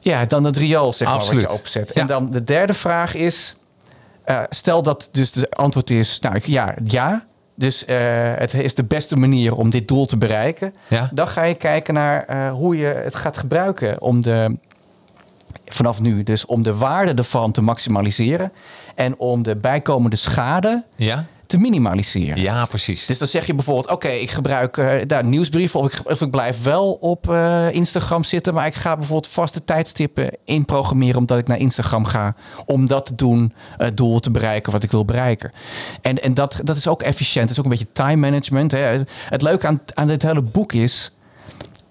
[0.10, 1.42] ja, dan het riool, zeg maar, Absoluut.
[1.42, 1.92] wat je opzet.
[1.94, 2.02] Ja.
[2.02, 3.56] En dan de derde vraag is,
[4.24, 7.26] eh, stel dat dus de antwoord is, nou ja, ja.
[7.56, 7.98] Dus eh,
[8.36, 10.74] het is de beste manier om dit doel te bereiken.
[10.88, 11.10] Ja.
[11.14, 14.58] Dan ga je kijken naar eh, hoe je het gaat gebruiken om de,
[15.66, 18.52] vanaf nu, dus om de waarde ervan te maximaliseren
[18.96, 21.26] en om de bijkomende schade Ja?
[21.48, 22.42] Te minimaliseren.
[22.42, 23.06] Ja, precies.
[23.06, 26.32] Dus dan zeg je bijvoorbeeld, oké, ik gebruik eh, daar nieuwsbrieven of ik, of ik
[26.32, 31.48] blijf wel op eh, Instagram zitten, maar ik ga bijvoorbeeld vaste tijdstippen inprogrammeren omdat ik
[31.48, 35.52] naar Instagram ga om dat te doen, het doel te bereiken wat ik wil bereiken.
[36.02, 38.72] En, en dat, dat is ook efficiënt, het is ook een beetje time management.
[38.72, 39.04] Hè.
[39.30, 41.12] Het leuke aan, aan dit hele boek is,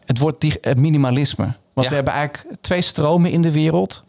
[0.05, 1.45] het wordt die, het minimalisme.
[1.45, 1.89] Want Ja.
[1.89, 4.05] we hebben eigenlijk twee stromen in de wereld.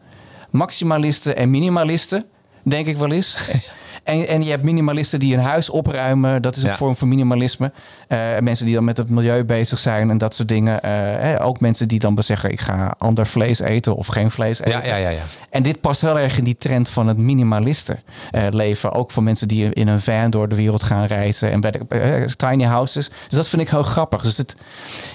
[0.51, 2.25] Maximalisten en minimalisten,
[2.63, 3.37] denk ik wel eens.
[4.05, 6.41] En, en je hebt minimalisten die een huis opruimen.
[6.41, 6.75] Dat is een Ja.
[6.75, 7.71] vorm van minimalisme.
[8.07, 10.81] Eh, mensen die dan met het milieu bezig zijn en dat soort dingen.
[10.81, 12.51] Eh, hè, ook mensen die dan zeggen...
[12.51, 14.71] ik ga ander vlees eten of geen vlees eten.
[14.71, 15.21] ja, ja, ja, ja.
[15.49, 17.99] En dit past heel erg in die trend van het minimalisten
[18.31, 18.91] eh, leven.
[18.91, 21.51] Ook voor mensen die in een van door de wereld gaan reizen.
[21.51, 23.09] En bij de tiny houses.
[23.09, 24.21] Dus dat vind ik heel grappig.
[24.21, 24.55] Dus het,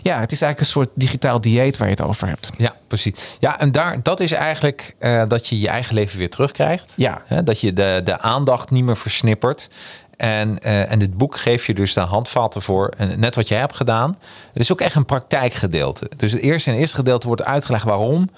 [0.02, 2.50] ja, het is eigenlijk een soort digitaal dieet waar je het over hebt.
[2.56, 3.36] Ja, precies.
[3.40, 6.92] Ja, en daar, dat is eigenlijk eh, dat je je eigen leven weer terugkrijgt.
[6.96, 7.22] Ja.
[7.24, 9.70] Hè, dat je de, de aandacht niet meer versnippert.
[10.16, 12.92] En, eh, en dit boek geeft je dus de handvatten voor.
[12.96, 14.18] En net wat jij hebt gedaan.
[14.52, 16.10] Het is ook echt een praktijkgedeelte.
[16.16, 18.30] Dus het eerste en eerste gedeelte wordt uitgelegd waarom.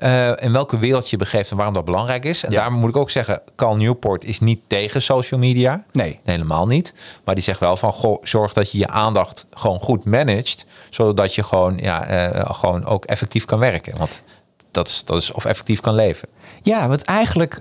[0.00, 2.44] Eh, in welke wereld je begeeft en waarom dat belangrijk is.
[2.44, 2.60] En Ja.
[2.60, 5.84] daar moet ik ook zeggen, Cal Newport is niet tegen social media.
[5.92, 6.20] Nee.
[6.24, 6.94] Helemaal niet.
[7.24, 10.66] Maar die zegt wel van, goh, zorg dat je je aandacht gewoon goed managt.
[10.90, 13.98] Zodat je gewoon, ja, eh, gewoon ook effectief kan werken.
[13.98, 14.22] Want
[14.70, 16.28] dat is, dat is of effectief kan leven.
[16.62, 17.60] Ja, want eigenlijk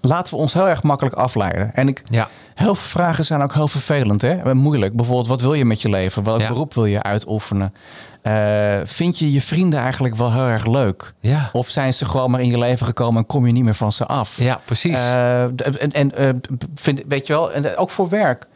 [0.00, 1.74] laten we ons heel erg makkelijk afleiden.
[1.74, 2.28] En ik, Ja.
[2.54, 4.22] heel veel vragen zijn ook heel vervelend.
[4.22, 4.54] Hè?
[4.54, 4.96] Moeilijk.
[4.96, 6.24] Bijvoorbeeld, wat wil je met je leven?
[6.24, 6.48] Welk Ja.
[6.48, 7.74] beroep wil je uitoefenen?
[8.22, 11.12] Eh, vind je je vrienden eigenlijk wel heel erg leuk?
[11.20, 11.48] Ja.
[11.52, 13.92] Of zijn ze gewoon maar in je leven gekomen en kom je niet meer van
[13.92, 14.38] ze af?
[14.38, 14.98] Ja, precies.
[14.98, 16.28] Eh, en en eh,
[16.74, 18.46] vind, weet je wel, en ook voor werk.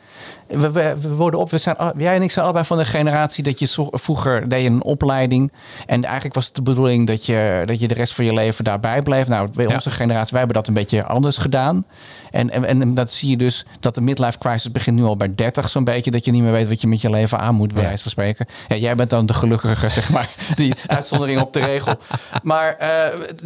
[0.48, 3.42] We, we, we worden op, we zijn, jij en ik zijn allebei van de generatie
[3.42, 5.52] dat je zo- vroeger deed je een opleiding.
[5.87, 8.64] En eigenlijk was het de bedoeling dat je, dat je de rest van je leven
[8.64, 9.28] daarbij bleef.
[9.28, 9.74] Nou, bij Ja.
[9.74, 11.85] onze generatie, wij hebben dat een beetje anders gedaan.
[12.31, 15.35] En, en, en dat zie je dus, dat de midlife crisis begint nu al bij
[15.35, 16.11] 30 zo'n beetje.
[16.11, 18.11] Dat je niet meer weet wat je met je leven aan moet, bij wijze van
[18.11, 18.46] spreken.
[18.68, 21.94] Ja, jij bent dan de gelukkige, zeg maar, die uitzondering op de regel.
[22.42, 22.88] Maar eh,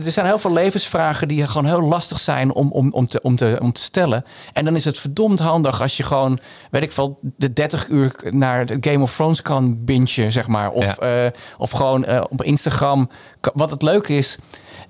[0.05, 3.37] er zijn heel veel levensvragen die gewoon heel lastig zijn om, om, om, te, om,
[3.37, 4.25] te, om te stellen.
[4.53, 6.39] En dan is het verdomd handig als je gewoon,
[6.71, 10.71] weet ik veel, de 30 uur naar de Game of Thrones kan bingen, zeg maar.
[10.71, 10.97] Of, Ja.
[11.25, 13.11] eh, of gewoon eh, op Instagram.
[13.55, 14.39] Wat het leuke is,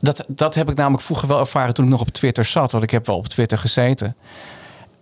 [0.00, 2.72] dat, dat heb ik namelijk vroeger wel ervaren toen ik nog op Twitter zat.
[2.72, 4.16] Want ik heb wel op Twitter gezeten.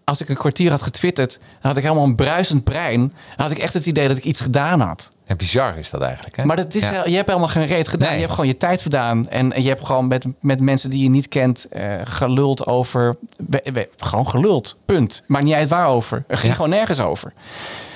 [0.04, 3.00] Als ik een kwartier had getwitterd, dan had ik helemaal een bruisend brein.
[3.00, 5.08] Dan had ik echt het idee dat ik iets gedaan had.
[5.26, 6.36] En bizar is dat eigenlijk.
[6.36, 6.44] Hè?
[6.44, 7.04] Maar dat is, Ja.
[7.04, 8.06] je hebt helemaal geen reet gedaan.
[8.08, 8.14] Nee.
[8.16, 9.28] Je hebt gewoon je tijd gedaan.
[9.28, 11.66] En je hebt gewoon met, met mensen die je niet kent
[12.04, 13.16] geluld over...
[13.48, 15.22] we- we- gewoon geluld, punt.
[15.26, 16.24] Maar niet uit waarover.
[16.28, 16.54] Er ging Ja.
[16.54, 17.32] gewoon nergens over.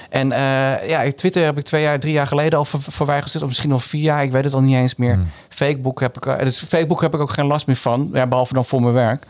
[0.09, 3.43] En eh, ja, Twitter heb ik twee jaar, drie jaar geleden al voor, voorbij gezet.
[3.43, 5.14] Of misschien al vier jaar, ik weet het al niet eens meer.
[5.14, 5.29] Hmm.
[5.49, 8.11] Facebook, heb ik, eh, dus Facebook heb ik ook geen last meer van.
[8.12, 9.27] Ja, behalve dan voor mijn werk.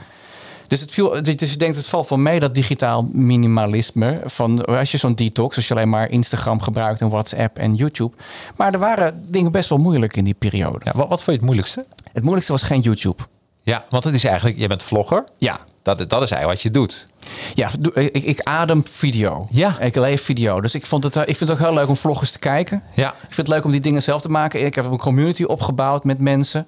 [0.69, 4.21] Dus, het viel, dus je denkt, het valt wel mee, dat digitaal minimalisme.
[4.25, 8.17] Van, als je zo'n detox, als je alleen maar Instagram gebruikt en WhatsApp en YouTube.
[8.57, 10.81] Maar er waren dingen best wel moeilijk in die periode.
[10.83, 11.87] Ja, wat, wat vond je het moeilijkste?
[12.13, 13.23] Het moeilijkste was geen YouTube.
[13.63, 15.25] Ja, want het is eigenlijk, je bent vlogger.
[15.39, 17.09] Ja, Dat, dat is eigenlijk wat je doet.
[17.55, 19.47] ja ik, ik adem video.
[19.51, 19.79] Ja.
[19.81, 20.61] Ik leef video.
[20.61, 22.83] Dus ik, vond het, eh, ik vind het ook heel leuk om vloggers te kijken.
[22.95, 23.09] Ja.
[23.09, 24.65] Ik vind het leuk om die dingen zelf te maken.
[24.65, 26.67] Ik heb een community opgebouwd met mensen.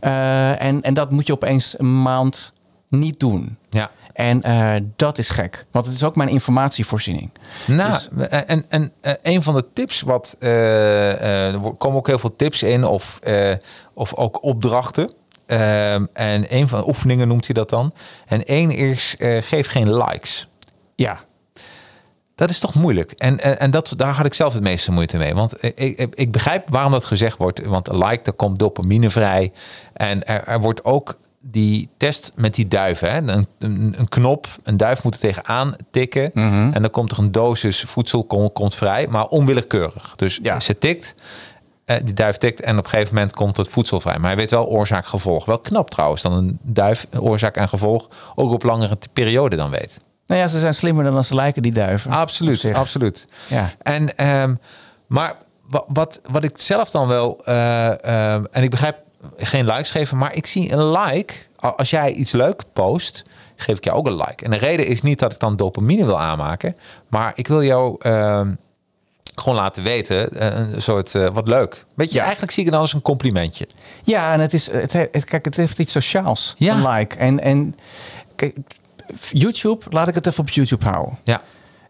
[0.00, 2.52] Eh, en, en dat moet je opeens een maand
[2.90, 3.56] niet doen.
[3.68, 3.90] Ja.
[4.12, 5.66] En eh, dat is gek.
[5.70, 7.30] Want het is ook mijn informatievoorziening.
[7.66, 12.06] Nou, Dus- en, en eh, een van de tips, wat eh, eh, er komen ook
[12.06, 13.52] heel veel tips in, of, eh,
[13.94, 15.12] of ook opdrachten.
[16.12, 17.92] En een van de oefeningen noemt hij dat dan.
[18.26, 20.48] En één is, eh, geef geen likes.
[20.94, 21.20] Ja,
[22.34, 23.10] Dat is toch moeilijk.
[23.12, 25.34] En, en, en dat, daar had ik zelf het meeste moeite mee.
[25.34, 27.64] Want ik, ik, ik begrijp waarom dat gezegd wordt.
[27.66, 29.52] Want een like, daar komt dopamine vrij.
[29.92, 33.10] En er, er wordt ook die test met die duiven.
[33.10, 33.32] Hè?
[33.32, 36.32] Een, een, een knop, een duif moet er tegenaan tikken.
[36.34, 39.06] En dan komt er een dosis voedsel komt, komt vrij.
[39.08, 40.12] Maar onwillekeurig.
[40.16, 40.60] Dus Ja.
[40.60, 41.14] ze tikt.
[41.84, 44.18] Eh, die duif tikt en op een gegeven moment komt het voedsel vrij.
[44.18, 45.44] Maar hij weet wel oorzaak-gevolg.
[45.44, 50.00] Wel knap trouwens dan een duif oorzaak en gevolg ook op langere periode dan weet.
[50.26, 52.10] Nou ja, ze zijn slimmer dan als ze lijken, die duiven.
[52.10, 53.26] Absoluut, absoluut.
[53.48, 53.70] Ja.
[53.82, 54.54] En, ehm,
[55.06, 55.34] maar
[55.68, 58.96] wa- wat, wat ik zelf dan wel, eh, ehm, en ik begrijp
[59.36, 61.34] geen likes geven, maar ik zie een like.
[61.56, 63.24] Als jij iets leuk post,
[63.56, 64.44] geef ik jou ook een like.
[64.44, 66.76] En de reden is niet dat ik dan dopamine wil aanmaken,
[67.08, 68.50] maar ik wil jou ehm,
[69.34, 71.84] gewoon laten weten, eh, een soort eh, wat leuk.
[71.94, 72.22] Weet je, Ja.
[72.22, 73.66] eigenlijk zie ik het dan als een complimentje.
[74.02, 76.54] Ja, en het is, het, he- het- kijk, het heeft iets sociaals.
[76.58, 76.74] Ja.
[76.74, 77.16] Een like.
[77.16, 77.74] En, en
[78.36, 78.56] kijk,
[79.32, 81.18] YouTube, laat ik het even op YouTube houden.
[81.24, 81.40] Ja,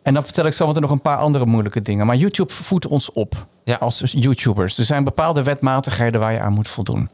[0.03, 2.07] En dan vertel ik zometeen nog een paar andere moeilijke dingen.
[2.07, 3.77] Maar YouTube voedt ons op Ja.
[3.77, 4.79] als YouTubers.
[4.79, 7.09] Er zijn bepaalde wetmatigheden waar je aan moet voldoen.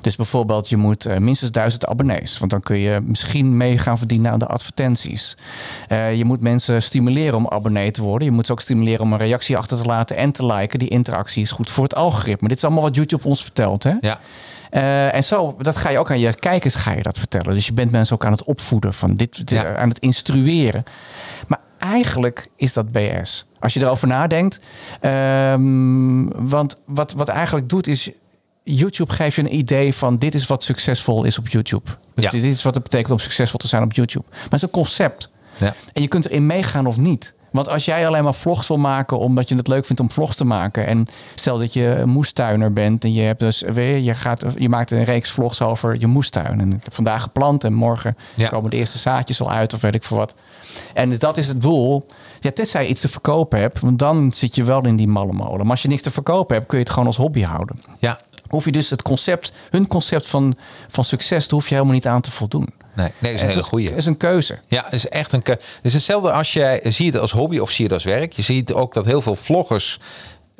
[0.00, 2.38] Dus bijvoorbeeld, je moet eh, minstens duizend abonnees.
[2.38, 5.36] Want dan kun je misschien mee gaan verdienen aan de advertenties.
[5.88, 8.28] Eh, je moet mensen stimuleren om abonnee te worden.
[8.28, 10.78] Je moet ze ook stimuleren om een reactie achter te laten en te liken.
[10.78, 12.48] Die interactie is goed voor het algoritme.
[12.48, 13.82] Dit is allemaal wat YouTube ons vertelt.
[13.82, 13.94] Hè?
[14.00, 14.20] ja,
[14.70, 17.54] Eh, en zo, dat ga je ook aan je kijkers ga je dat vertellen.
[17.54, 19.76] Dus je bent mensen ook aan het opvoeden van dit, dit- Ja.
[19.76, 20.84] aan het instrueren.
[21.48, 23.46] Maar eigenlijk is dat BS.
[23.58, 24.60] Als je erover nadenkt.
[25.00, 28.10] Ehm, want wat, wat eigenlijk doet is.
[28.64, 31.90] YouTube geeft je een idee van dit is wat succesvol is op YouTube.
[32.14, 32.30] Ja.
[32.30, 34.24] Dit is wat het betekent om succesvol te zijn op YouTube.
[34.30, 35.30] Maar het is een concept.
[35.58, 35.74] ja.
[35.92, 37.34] En je kunt erin meegaan of niet.
[37.52, 40.36] Want als jij alleen maar vlogs wil maken omdat je het leuk vindt om vlogs
[40.36, 40.86] te maken.
[40.86, 44.90] En stel dat je moestuiner bent en je, hebt dus, je, je, gaat, je maakt
[44.90, 46.60] een reeks vlogs over je moestuin.
[46.60, 48.48] En ik heb vandaag geplant en morgen Ja.
[48.48, 50.34] komen de eerste zaadjes al uit of weet ik veel wat.
[50.94, 52.06] En dat is het doel.
[52.40, 55.32] Ja, tenzij je iets te verkopen hebt, want dan zit je wel in die malle
[55.32, 55.60] molen.
[55.60, 57.76] Maar als je niks te verkopen hebt, kun je het gewoon als hobby houden.
[57.98, 58.20] ja.
[58.48, 60.54] Hoef je dus het concept, hun concept van,
[60.88, 62.68] van succes, daar hoef je helemaal niet aan te voldoen.
[62.94, 63.88] Nee, nee, dat is een hele goeie.
[63.88, 64.58] Het is een keuze.
[64.68, 65.42] Ja, het is echt een.
[65.42, 67.92] ke- Het is hetzelfde als je zie je het als hobby of zie je het
[67.92, 68.32] als werk.
[68.32, 69.98] Je ziet ook dat heel veel vloggers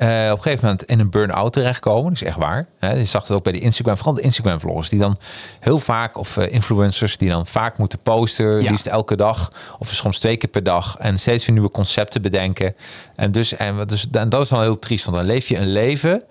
[0.01, 2.03] eh, op een gegeven moment in een burn-out terechtkomen.
[2.03, 2.67] Dat is echt waar.
[2.79, 5.17] Hè, je zag het ook bij de Instagram, vooral de Instagram-vloggers die dan
[5.59, 8.69] heel vaak of eh, influencers die dan vaak moeten posten, Ja.
[8.71, 9.47] liefst elke dag
[9.79, 12.75] of soms twee keer per dag en steeds weer nieuwe concepten bedenken.
[13.15, 15.57] En dus en wat dus en dat is dan heel triest, want dan leef je
[15.57, 16.23] een leven.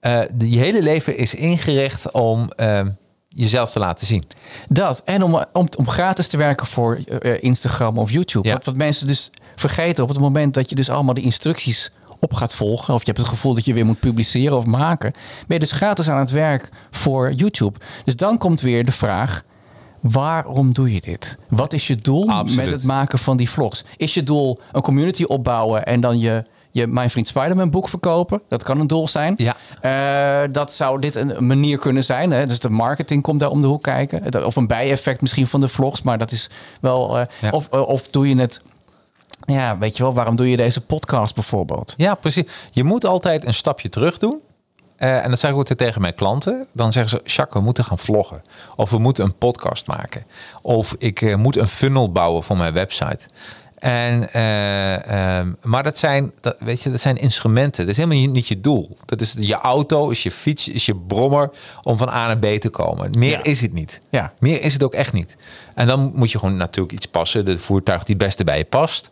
[0.00, 2.80] eh je hele leven is ingericht om eh,
[3.28, 4.24] jezelf te laten zien.
[4.68, 5.02] Dat.
[5.04, 6.98] En om, om, om gratis te werken voor
[7.40, 8.48] Instagram of YouTube.
[8.48, 8.54] Ja.
[8.54, 11.90] Wat, wat mensen dus vergeten op het moment dat je dus allemaal de instructies
[12.22, 12.94] op gaat volgen.
[12.94, 15.12] Of je hebt het gevoel dat je weer moet publiceren of maken.
[15.12, 17.78] Ben je dus gratis aan het werk voor YouTube.
[18.04, 19.42] Dus dan komt weer de vraag.
[20.00, 21.38] Waarom doe je dit?
[21.48, 22.64] Wat is je doel Absoluut.
[22.64, 23.84] met het maken van die vlogs?
[23.96, 28.42] Is je doel een community opbouwen en dan je, je Mijn Vriend Spider-Man boek verkopen?
[28.48, 29.34] Dat kan een doel zijn.
[29.36, 29.56] Ja.
[30.44, 32.30] Eh, dat zou dit een manier kunnen zijn.
[32.30, 32.46] Hè?
[32.46, 34.44] Dus de marketing komt daar om de hoek kijken.
[34.46, 36.02] Of een bijeffect misschien van de vlogs.
[36.02, 37.18] Maar dat is wel...
[37.18, 37.50] eh, Ja.
[37.50, 38.62] of, eh, of doe je het...
[39.46, 41.94] Ja, weet je wel, waarom doe je deze podcast bijvoorbeeld?
[41.96, 42.44] Ja, precies.
[42.70, 44.40] Je moet altijd een stapje terug doen.
[44.96, 46.66] Eh, en dat zeg ik ook tegen mijn klanten.
[46.72, 48.42] Dan zeggen ze, Jacques, we moeten gaan vloggen.
[48.76, 50.24] Of we moeten een podcast maken.
[50.60, 53.28] Of ik eh, moet een funnel bouwen voor mijn website.
[53.82, 57.80] En, eh, ehm, maar dat zijn, dat, weet je, dat zijn instrumenten.
[57.86, 58.96] Dat is helemaal niet, je doel.
[59.04, 61.50] Dat is je auto, is je fiets, is je brommer
[61.82, 63.10] om van A naar B te komen.
[63.18, 63.42] Meer Ja.
[63.42, 64.00] is het niet.
[64.10, 64.32] Ja.
[64.38, 65.36] Meer is het ook echt niet.
[65.74, 67.44] En dan moet je gewoon natuurlijk iets passen.
[67.44, 69.10] De voertuig die het beste bij je past.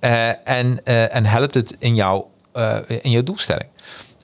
[0.00, 3.68] Eh, en, eh, en helpt het in, jou, eh, in je doelstelling.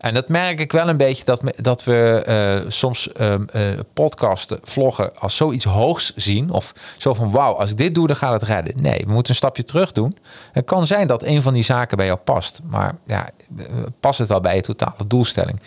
[0.04, 3.62] En dat merk ik wel een beetje dat, dat we eh, soms ehm, eh,
[3.92, 6.50] podcasten, vloggen als zoiets hoogs zien.
[6.50, 8.82] Of zo van wauw, als ik dit doe, dan gaat het redden.
[8.82, 10.18] Nee, we moeten een stapje terug doen.
[10.52, 12.60] Het kan zijn dat een van die zaken bij jou past.
[12.64, 13.64] Maar ja, eh,
[14.00, 15.60] past het wel bij je totale doelstelling?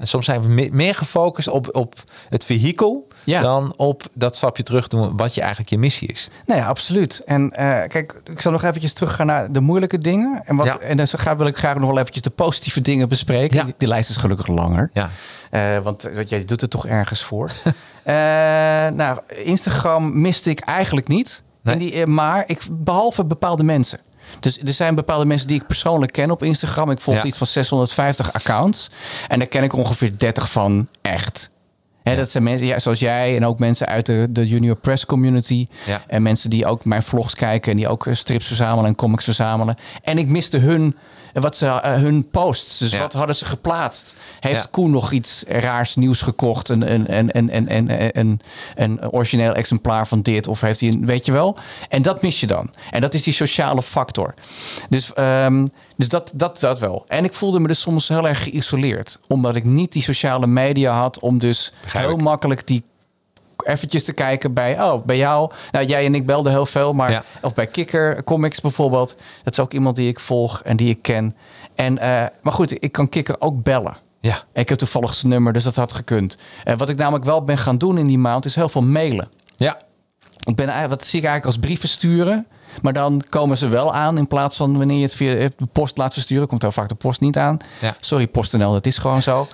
[0.00, 1.94] En soms zijn we me- meer gefocust op, op
[2.28, 3.40] het vehikel Ja.
[3.40, 6.28] dan op dat stapje terug doen wat je eigenlijk je missie is.
[6.46, 7.22] Nou ja, absoluut.
[7.24, 10.42] En eh, kijk, ik zal nog eventjes teruggaan naar de moeilijke dingen.
[10.44, 10.78] En, wat, Ja.
[10.78, 13.56] en dan ga, wil ik graag nog wel eventjes de positieve dingen bespreken.
[13.56, 13.64] Ja.
[13.64, 14.90] Die, die lijst is gelukkig langer.
[14.92, 15.10] Ja,
[15.50, 17.50] Eh, want eh, jij doet het toch ergens voor.
[18.04, 18.14] Eh,
[18.92, 21.42] nou, Instagram miste ik eigenlijk niet.
[21.62, 21.74] Nee.
[21.74, 23.98] En die, maar ik, behalve bepaalde mensen.
[24.40, 26.90] Dus er zijn bepaalde mensen die ik persoonlijk ken op Instagram.
[26.90, 27.24] Ik volg Ja.
[27.24, 28.90] iets van 650 accounts.
[29.28, 31.50] En daar ken ik ongeveer 30 van echt.
[32.02, 35.06] Hè, Dat zijn mensen ja, zoals jij en ook mensen uit de, de junior press
[35.06, 35.66] community.
[35.86, 36.02] Ja.
[36.06, 39.76] En mensen die ook mijn vlogs kijken en die ook strips verzamelen en comics verzamelen.
[40.02, 40.96] En ik miste hun,
[41.32, 42.78] wat ze, eh, hun posts.
[42.78, 42.98] Dus Ja.
[42.98, 44.16] wat hadden ze geplaatst?
[44.40, 44.68] Heeft Ja.
[44.70, 46.68] Koen nog iets raars nieuws gekocht?
[46.68, 48.40] Een, een, een, een, een, een, een,
[48.76, 50.48] een origineel exemplaar van dit?
[50.48, 51.56] Of heeft hij een, weet je wel?
[51.88, 52.70] En dat mis je dan.
[52.90, 54.34] En dat is die sociale factor.
[54.88, 55.66] Dus, ehm,
[55.96, 57.04] dus dat, dat, dat wel.
[57.08, 59.18] En ik voelde me dus soms heel erg geïsoleerd.
[59.28, 62.82] Omdat ik niet die sociale media had om dus heel makkelijk die
[63.66, 65.50] eventjes te kijken bij, oh, bij jou.
[65.70, 67.24] Nou, jij en ik belden heel veel, maar Ja.
[67.42, 69.16] of bij Kikker Comics bijvoorbeeld.
[69.44, 71.36] Dat is ook iemand die ik volg en die ik ken.
[71.74, 73.96] En, eh, maar goed, ik kan Kikker ook bellen.
[74.20, 74.38] Ja.
[74.52, 76.36] Ik heb toevallig zijn nummer, dus dat had gekund.
[76.64, 79.28] En wat ik namelijk wel ben gaan doen in die maand, is heel veel mailen.
[79.56, 79.78] Ja.
[80.46, 82.46] Ik ben eigenlijk, wat zie ik eigenlijk als brieven sturen.
[82.82, 85.96] Maar dan komen ze wel aan in plaats van wanneer je het via de post
[85.96, 86.46] laat versturen.
[86.48, 87.56] Komt heel vaak de post niet aan.
[87.80, 87.94] Ja.
[88.00, 89.46] Sorry PostNL, dat is gewoon zo.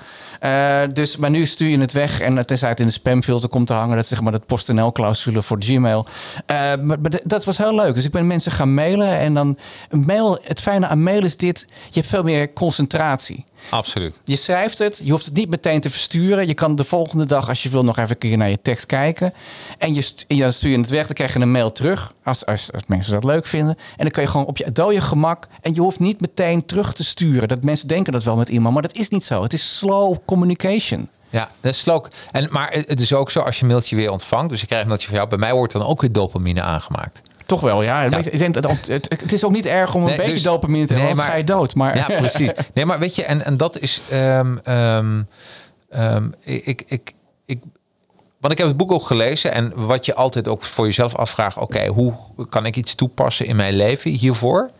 [0.46, 3.72] Eh, dus, maar nu stuur je het weg en het in de spamfilter komt te
[3.72, 3.94] hangen.
[3.94, 6.06] Dat is zeg maar dat PostNL-clausule voor Gmail.
[6.46, 7.94] Eh, maar, maar dat was heel leuk.
[7.94, 9.58] Dus ik ben mensen gaan mailen en dan...
[9.90, 13.44] Mail, het fijne aan mail is dit, je hebt veel meer concentratie.
[13.70, 14.20] Absoluut.
[14.24, 16.46] Je schrijft het, je hoeft het niet meteen te versturen.
[16.46, 18.86] Je kan de volgende dag, als je wil, nog even een keer naar je tekst
[18.86, 19.32] kijken.
[19.78, 22.12] En je stu- en dan stuur je het weg, dan krijg je een mail terug.
[22.24, 23.76] Als, als, als mensen dat leuk vinden.
[23.78, 25.46] En dan kan je gewoon op je dode gemak.
[25.60, 27.48] En je hoeft niet meteen terug te sturen.
[27.48, 29.42] Dat mensen denken dat wel met iemand, maar dat is niet zo.
[29.42, 31.08] Het is slow communication.
[31.30, 32.08] Ja, dat is ook.
[32.32, 34.50] En, maar het is ook zo als je een mailtje weer ontvangt.
[34.50, 35.28] Dus je krijgt een mailtje van jou.
[35.28, 37.22] Bij mij wordt dan ook weer dopamine aangemaakt.
[37.46, 38.02] Toch wel, ja.
[38.02, 40.86] Ik denk dat het, het, is ook niet erg om een Nee, beetje dus- dopamine
[40.86, 41.74] te hebben, nee, anders maar- ga je dood.
[41.74, 42.50] Maar Ja, precies.
[42.74, 44.02] Nee, maar weet je, en, en dat is.
[44.08, 44.56] ehm,
[46.44, 47.12] ik, ik,
[47.44, 47.58] ik,
[48.40, 49.52] want ik heb het boek ook gelezen.
[49.52, 52.14] En wat je altijd ook voor jezelf afvraagt: oké, hoe
[52.48, 54.70] kan ik iets toepassen in mijn leven hiervoor?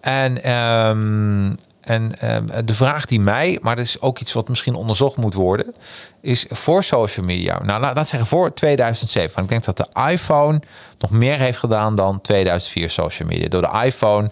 [0.00, 1.52] En, ehm,
[1.86, 5.34] en ehm, de vraag die mij, maar dat is ook iets wat misschien onderzocht moet
[5.34, 5.74] worden,
[6.20, 7.62] is voor social media.
[7.62, 9.34] Nou, laat laat zeggen voor 2007.
[9.34, 10.60] Want ik denk dat de iPhone
[10.98, 13.48] nog meer heeft gedaan dan 2004 social media.
[13.48, 14.30] Door de iPhone,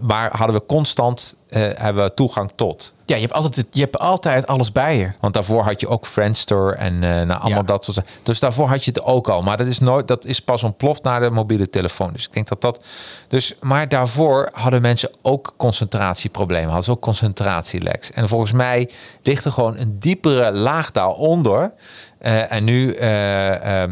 [0.00, 2.94] waar hadden we constant eh, hebben we toegang tot.
[3.06, 5.10] ja, je hebt, altijd, je hebt altijd alles bij je.
[5.20, 7.62] Want daarvoor had je ook Friendster en eh nou, allemaal Ja.
[7.62, 8.00] dat soort.
[8.22, 9.42] Dus daarvoor had je het ook al.
[9.42, 12.12] Maar dat is nooit, dat is pas ontploft naar de mobiele telefoon.
[12.12, 12.80] Dus ik denk dat dat.
[13.28, 16.66] Dus, maar daarvoor hadden mensen ook concentratieproblemen.
[16.66, 18.10] Hadden ze ook concentratieleks.
[18.12, 18.90] En volgens mij
[19.22, 21.72] ligt er gewoon een diepere laag daaronder.
[22.18, 23.90] Eh, en nu, eh, eh,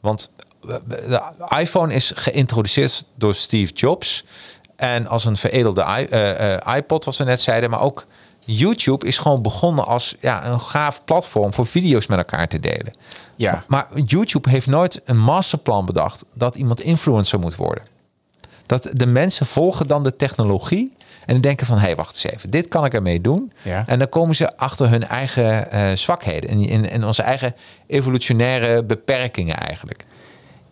[0.00, 0.30] want
[1.06, 1.20] de
[1.58, 4.24] iPhone is geïntroduceerd door Steve Jobs.
[4.80, 8.06] En als een veredelde eh, eh, iPod, wat we net zeiden, maar ook
[8.38, 12.94] YouTube is gewoon begonnen als ja, een gaaf platform voor video's met elkaar te delen.
[13.36, 13.64] Ja.
[13.66, 17.84] Maar YouTube heeft nooit een masterplan bedacht dat iemand influencer moet worden.
[18.66, 22.34] Dat de mensen volgen dan de technologie en die denken van, hé, hey, wacht eens
[22.34, 23.52] even, dit kan ik ermee doen.
[23.62, 23.84] Ja.
[23.86, 27.54] En dan komen ze achter hun eigen eh, zwakheden en in, in onze eigen
[27.86, 30.04] evolutionaire beperkingen eigenlijk.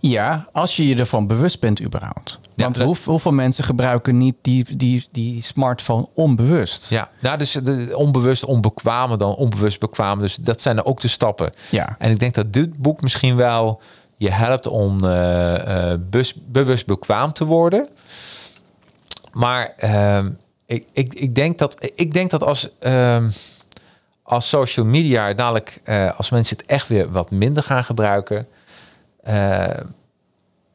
[0.00, 2.38] Ja, als je je ervan bewust bent überhaupt.
[2.54, 6.90] Ja, Want dat- hoe, hoeveel mensen gebruiken niet die, die, die smartphone onbewust?
[6.90, 10.18] Ja, nou, dus de onbewust onbekwame dan onbewust bekwaam.
[10.18, 11.52] Dus dat zijn er ook de stappen.
[11.70, 11.96] Ja.
[11.98, 13.80] En ik denk dat dit boek misschien wel
[14.16, 17.88] je helpt om eh, eh, bus- bewust bekwaam te worden.
[19.32, 20.30] Maar ehm,
[20.66, 23.28] ik, ik, ik, denk dat, ik denk dat als, ehm,
[24.22, 28.46] als social media dadelijk, eh, als mensen het echt weer wat minder gaan gebruiken,
[29.22, 29.66] eh,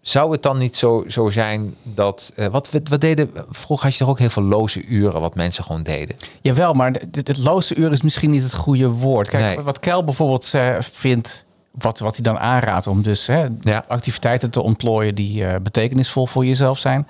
[0.02, 2.32] zou het dan niet zo, zo zijn dat.
[2.36, 3.32] eh, wat, wat, deden.
[3.50, 6.16] Vroeger had je toch ook heel veel loze uren, wat mensen gewoon deden.
[6.42, 9.28] Jawel, maar het, het loze uur is misschien niet het goede woord.
[9.30, 9.66] Kijk, Nee.
[9.66, 13.84] wat Kel bijvoorbeeld eh, vindt, wat, wat hij dan aanraadt om dus hè, Ja.
[13.88, 17.08] activiteiten te ontplooien die betekenisvol voor jezelf zijn.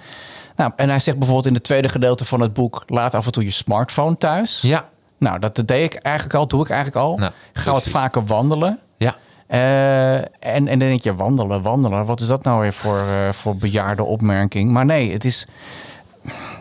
[0.56, 3.32] Nou, en hij zegt bijvoorbeeld in het tweede gedeelte van het boek, laat af en
[3.32, 4.62] toe je smartphone thuis.
[4.62, 7.18] Ja, Nou, dat deed ik eigenlijk al, doe ik eigenlijk al.
[7.18, 8.80] Nou, Ga wat vaker wandelen.
[8.98, 9.16] ja.
[9.48, 12.06] Eh, en, en dan denk je, wandelen, wandelen.
[12.06, 14.72] Wat is dat nou weer voor, eh, voor bejaarde opmerking?
[14.72, 15.48] Maar nee, het is...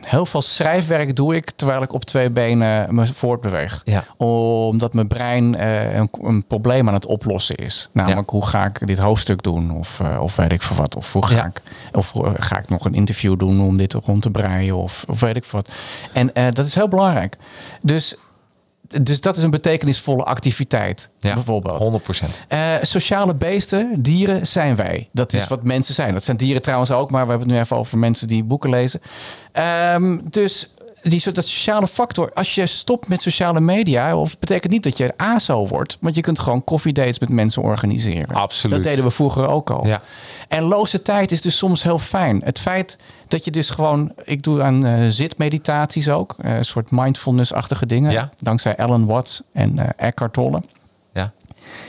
[0.06, 3.82] Heel veel schrijfwerk doe ik terwijl ik op twee benen me voortbeweeg.
[3.84, 4.04] Ja.
[4.16, 7.88] Omdat mijn brein eh, een, een probleem aan het oplossen is.
[7.92, 9.70] Namelijk, hoe ga ik dit hoofdstuk doen?
[9.70, 10.96] Of, of weet ik veel wat.
[10.96, 11.46] Of hoe ga, Ja.
[11.46, 11.62] ik,
[11.92, 14.76] of ga ik nog een interview doen om dit rond te breien?
[14.76, 15.74] Of, of weet ik veel wat.
[16.12, 17.36] En dat is heel belangrijk.
[17.80, 18.16] Dus,
[19.02, 21.08] dus dat is een betekenisvolle activiteit.
[21.20, 21.78] Ja, bijvoorbeeld.
[21.78, 22.44] 100%.
[22.48, 25.08] Eh, sociale beesten, dieren zijn wij.
[25.12, 25.48] Dat is Ja.
[25.48, 26.14] wat mensen zijn.
[26.14, 28.70] Dat zijn dieren trouwens ook, maar we hebben het nu even over mensen die boeken
[28.70, 29.00] lezen.
[29.52, 30.70] Ehm, dus
[31.02, 35.12] die, dat sociale factor, als je stopt met sociale media, of betekent niet dat je
[35.16, 38.34] ASO wordt, want je kunt gewoon koffiedates met mensen organiseren.
[38.34, 38.76] Absoluut.
[38.76, 39.86] Dat deden we vroeger ook al.
[39.86, 40.02] Ja.
[40.48, 42.40] En loze tijd is dus soms heel fijn.
[42.44, 42.96] Het feit
[43.32, 48.10] dat je dus gewoon, ik doe aan eh, zitmeditaties ook, eh, een soort mindfulness-achtige dingen,
[48.12, 48.30] Ja.
[48.38, 50.62] dankzij Alan Watts en eh, Eckhart Tolle.
[51.12, 51.32] Ja.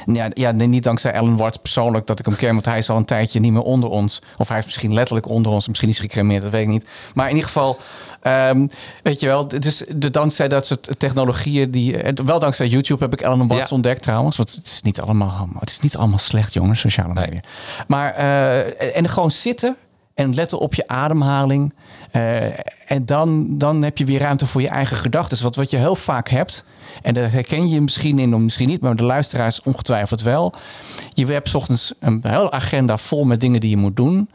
[0.06, 2.90] Ja, ja, nee, niet dankzij Alan Watts persoonlijk dat ik hem ken, want hij is
[2.90, 4.22] al een tijdje niet meer onder ons.
[4.38, 6.86] Of hij is misschien letterlijk onder ons, misschien is gecremeerd, dat weet ik niet.
[7.14, 7.78] Maar in ieder geval,
[8.22, 8.68] ehm,
[9.04, 13.24] weet je wel, dus de, dankzij dat soort technologieën, die, wel dankzij YouTube heb ik
[13.24, 13.76] Alan Watts Ja.
[13.76, 14.38] ontdekt trouwens.
[14.38, 17.26] Want het is niet allemaal, het is niet allemaal slecht, jongens, sociale Nee.
[17.26, 17.42] media.
[17.88, 19.76] Maar, en gewoon zitten
[20.14, 21.74] en letten op je ademhaling.
[22.14, 22.44] Eh,
[22.88, 25.44] en dan, dan heb je weer ruimte voor je eigen gedachten.
[25.44, 26.64] Wat, wat je heel vaak hebt,
[27.02, 30.54] en daar herken je misschien in, of misschien niet, maar de luisteraars ongetwijfeld wel.
[31.14, 34.30] Je hebt 's ochtends een hele agenda vol met dingen die je moet doen.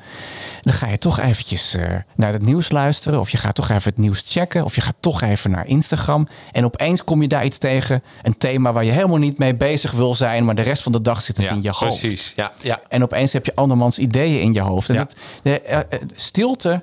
[0.62, 3.20] Dan ga je toch eventjes eh, naar het nieuws luisteren.
[3.20, 4.64] Of je gaat toch even het nieuws checken.
[4.64, 6.28] Of je gaat toch even naar Instagram.
[6.52, 8.02] En opeens kom je daar iets tegen.
[8.22, 10.44] Een thema waar je helemaal niet mee bezig wil zijn.
[10.44, 12.00] Maar de rest van de dag zit het Ja, in je hoofd.
[12.00, 12.32] precies.
[12.36, 12.80] Ja, ja.
[12.88, 14.88] En opeens heb je andermans ideeën in je hoofd.
[14.88, 15.00] En Ja.
[15.00, 15.78] het- de, eh,
[16.14, 16.82] stilte,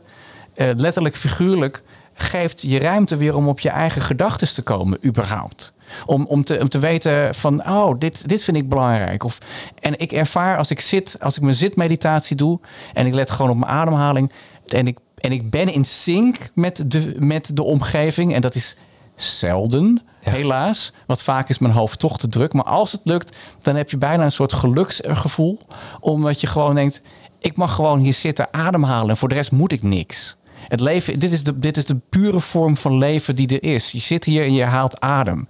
[0.55, 1.83] eh, letterlijk figuurlijk,
[2.13, 5.73] geeft je ruimte weer om op je eigen gedachten te komen, überhaupt.
[6.05, 9.23] Om, om, te, om te weten van, oh, dit, dit vind ik belangrijk.
[9.23, 9.37] Of,
[9.79, 12.59] en ik ervaar als ik zit, als ik mijn zitmeditatie doe
[12.93, 14.31] en ik let gewoon op mijn ademhaling
[14.67, 18.33] en ik, en ik ben in sync met de, met de omgeving.
[18.33, 18.75] En dat is
[19.15, 20.31] zelden, Ja.
[20.31, 20.93] helaas.
[21.07, 22.53] Want vaak is mijn hoofd toch te druk.
[22.53, 25.59] Maar als het lukt, dan heb je bijna een soort geluksgevoel.
[25.99, 27.01] Omdat je gewoon denkt,
[27.39, 29.09] ik mag gewoon hier zitten ademhalen.
[29.09, 30.35] En voor de rest moet ik niks.
[30.67, 33.91] Het leven, dit is, de, dit is de pure vorm van leven die er is.
[33.91, 35.47] Je zit hier en je haalt adem.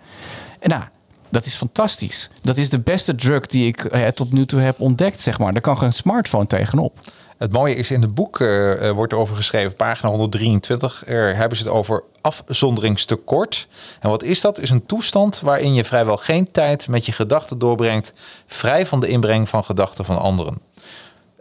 [0.59, 0.83] En nou,
[1.29, 2.29] dat is fantastisch.
[2.41, 5.53] Dat is de beste drug die ik eh, tot nu toe heb ontdekt, zeg maar.
[5.53, 6.99] Daar kan geen smartphone tegenop.
[7.37, 11.63] Het mooie is in het boek eh, wordt over geschreven, pagina 123, er hebben ze
[11.63, 13.67] het over afzonderingstekort.
[13.99, 14.59] En wat is dat?
[14.59, 18.13] Is een toestand waarin je vrijwel geen tijd met je gedachten doorbrengt,
[18.45, 20.61] vrij van de inbreng van gedachten van anderen.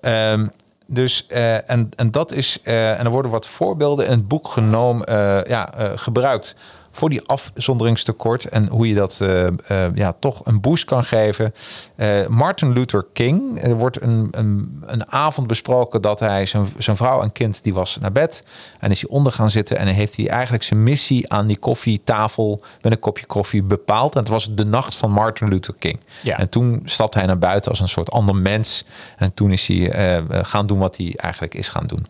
[0.01, 0.47] Ehm,
[0.87, 4.49] dus, eh, en, en dat is, eh, en er worden wat voorbeelden in het boek
[4.49, 6.57] genomen, eh, ja, gebruikt
[6.97, 9.55] voor die afzonderingstekort en hoe je dat eh, eh,
[9.95, 11.55] ja, toch een boost kan geven.
[11.97, 16.97] Eh, Martin Luther King, er wordt een, een, een avond besproken dat hij zijn, zijn
[16.97, 18.45] vrouw en kind, die was naar bed
[18.79, 22.63] en is hij onder gaan zitten en heeft hij eigenlijk zijn missie aan die koffietafel
[22.81, 24.15] met een kopje koffie bepaald.
[24.15, 26.01] En het was de nacht van Martin Luther King.
[26.23, 26.39] Ja.
[26.39, 28.85] En toen stapte hij naar buiten als een soort ander mens
[29.17, 32.07] en toen is hij gaan doen wat hij eigenlijk is gaan doen.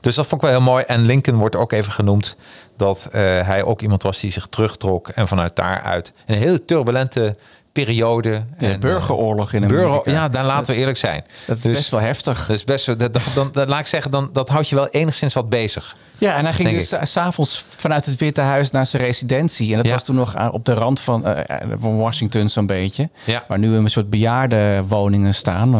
[0.00, 0.84] Dus dat vond ik wel heel mooi.
[0.86, 2.36] En Lincoln wordt ook even genoemd
[2.78, 7.36] dat eh, hij ook iemand was die zich terugtrok en vanuit daaruit een hele turbulente
[7.72, 8.44] periode.
[8.58, 10.10] De en, burgeroorlog in eh, burger- Amerika.
[10.10, 11.24] Ja, daar laten we eerlijk zijn.
[11.46, 12.46] Dat is Dus- best wel heftig.
[12.46, 12.98] Dat is best dat,
[13.34, 15.96] dan, dan, laat ik zeggen, dan, dat houdt je wel enigszins wat bezig.
[16.18, 19.70] Ja, en hij ging dus s'avonds vanuit het Witte Huis naar zijn residentie.
[19.70, 19.92] En dat Ja.
[19.92, 23.08] was toen nog op de rand van, eh, eh, van Washington zo'n beetje.
[23.24, 23.44] Ja.
[23.48, 25.74] Waar nu een soort bejaardenwoningen staan.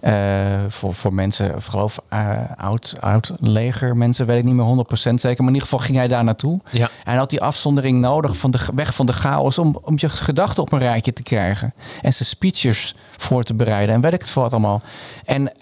[0.00, 0.12] eh,
[0.68, 1.98] voor, voor mensen, of geloof
[2.56, 5.38] oud, oud leger mensen, weet ik niet meer 100% zeker.
[5.44, 6.60] Maar in ieder geval ging hij daar naartoe.
[6.70, 6.84] Ja.
[6.84, 10.08] En hij had die afzondering nodig van de weg van de chaos om, om je
[10.08, 11.74] gedachten op een rijtje te krijgen.
[12.02, 13.94] En zijn speeches voor te bereiden.
[13.94, 14.82] En weet ik het voor wat allemaal.
[15.24, 15.52] En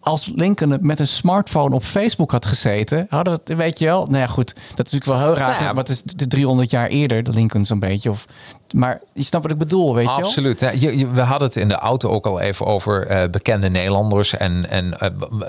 [0.00, 4.06] als Lincoln met een smartphone op Facebook had gezeten, hadden we weet je wel.
[4.06, 5.62] Nou ja, goed, dat is natuurlijk wel heel raar.
[5.62, 5.74] Ja.
[5.74, 8.10] Het is de 300 jaar eerder, de Lincoln zo'n beetje.
[8.10, 8.24] Of,
[8.74, 10.24] maar je snapt wat ik bedoel, weet je wel?
[10.24, 10.60] Absoluut.
[10.60, 13.68] Ja, je, je- we hadden het in de auto ook al even over eh, bekende
[13.68, 15.08] Nederlanders en, en eh,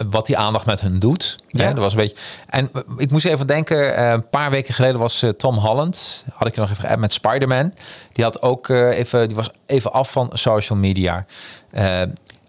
[0.10, 1.38] wat die aandacht met hun doet.
[1.48, 1.68] Ja.
[1.68, 2.18] Dat was een beetje.
[2.50, 6.56] En ik moest even denken, eh, een paar weken geleden was Tom Holland, had ik
[6.56, 7.74] je nog even geappt, met Spider-Man.
[8.14, 11.26] Die had ook even, die was even af van social media.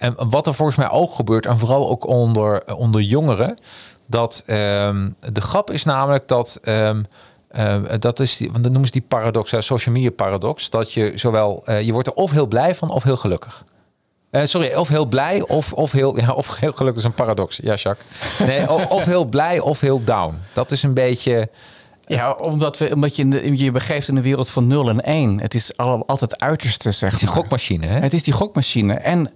[0.03, 3.59] En wat er volgens mij ook gebeurt, en vooral ook onder, onder jongeren,
[4.07, 6.59] dat ehm, de grap is namelijk dat.
[6.63, 7.03] ehm,
[7.49, 10.71] eh, dat is die, want dan noemen ze die paradox, hè, social media paradox.
[10.71, 13.65] Dat je zowel, eh, je wordt er of heel blij van of heel gelukkig.
[14.31, 17.59] Eh, sorry, of heel blij of, of, heel, ja, of heel gelukkig is een paradox.
[17.63, 18.39] Ja, Jacques.
[18.39, 20.35] Nee, of, of heel blij of heel down.
[20.53, 21.49] Dat is een beetje.
[22.07, 25.01] Ja, omdat, we, omdat je in de, je begeeft in een wereld van 0 en
[25.01, 25.41] 1.
[25.41, 27.35] Het is al, altijd uiterste, zeg Het is maar.
[27.37, 27.99] gokmachine, hè?
[27.99, 28.95] Het is die gokmachine.
[28.95, 29.31] En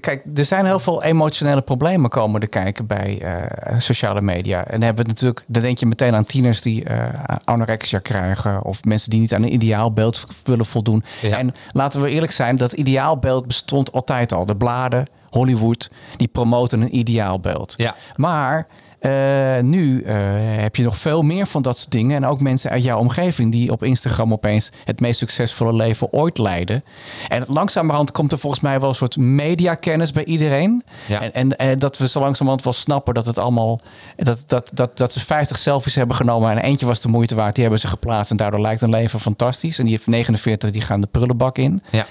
[0.00, 4.64] kijk, er zijn heel veel emotionele problemen komen te kijken bij eh, sociale media.
[4.64, 7.08] En dan hebben we natuurlijk, dan denk je meteen aan tieners die eh,
[7.44, 8.64] anorexia krijgen.
[8.64, 11.04] Of mensen die niet aan een ideaalbeeld willen voldoen.
[11.22, 11.38] Ja.
[11.38, 14.46] En laten we eerlijk zijn, dat ideaalbeeld bestond altijd al.
[14.46, 17.74] De bladen, Hollywood, die promoten een ideaalbeeld.
[17.76, 17.94] Ja.
[18.16, 18.66] Maar
[19.04, 22.16] eh, nu eh, heb je nog veel meer van dat soort dingen.
[22.16, 26.38] En ook mensen uit jouw omgeving die op Instagram opeens het meest succesvolle leven ooit
[26.38, 26.84] leiden.
[27.28, 30.82] En langzamerhand komt er volgens mij wel een soort mediakennis bij iedereen.
[31.08, 31.20] Ja.
[31.20, 33.80] En, en, eh, dat we zo langzamerhand wel snappen dat het allemaal.
[34.16, 36.50] Dat, dat, dat, dat ze 50 selfies hebben genomen.
[36.50, 37.54] En eentje was de moeite waard.
[37.54, 38.30] Die hebben ze geplaatst.
[38.30, 39.78] En daardoor lijkt hun leven fantastisch.
[39.78, 41.82] En die heeft 49, die gaan de prullenbak in.
[41.90, 42.06] Ja.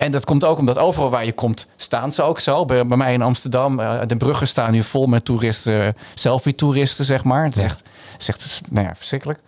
[0.00, 2.64] En dat komt ook omdat overal waar je komt, staan ze ook zo.
[2.64, 7.04] Bij, bij mij in Amsterdam, eh, de bruggen staan nu vol met toeristen, eh, selfie-toeristen,
[7.04, 7.44] zeg maar.
[7.44, 7.66] Het is Ja.
[7.66, 7.82] echt,
[8.12, 9.38] het is echt nou ja, verschrikkelijk.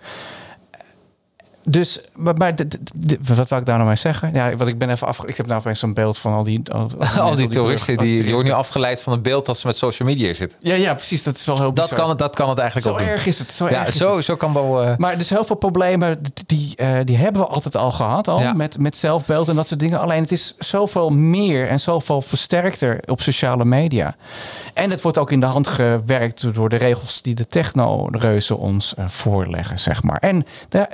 [1.65, 2.35] Dus, maar,
[3.21, 4.31] wat wou ik daar nou mee zeggen?
[4.35, 5.25] Ja, wat ik ben even af.
[5.25, 6.61] Ik heb nou opeens zo'n beeld van al die.
[6.73, 9.77] Al, Al die toeristen die, die worden nu afgeleid van het beeld dat ze met
[9.77, 10.59] social media zitten.
[10.63, 11.23] Ja, ja, precies.
[11.23, 11.99] Dat is wel heel Dat bizar.
[11.99, 13.09] kan het, dat kan het eigenlijk Zo ook doen.
[13.09, 13.53] erg is het.
[13.53, 14.25] Zo Ja, erg is zo, het.
[14.25, 14.83] zo kan wel...
[14.83, 18.29] eh, Maar dus heel veel problemen, die, eh, die hebben we altijd al gehad.
[18.29, 18.53] Al, Ja.
[18.53, 20.01] met, met zelfbeeld en dat soort dingen.
[20.01, 24.15] Alleen het is zoveel meer en zoveel versterkter op sociale media.
[24.75, 28.95] En het wordt ook in de hand gewerkt door de regels die de techno-reuzen ons
[28.95, 30.17] eh, voorleggen, zeg maar.
[30.17, 30.87] En de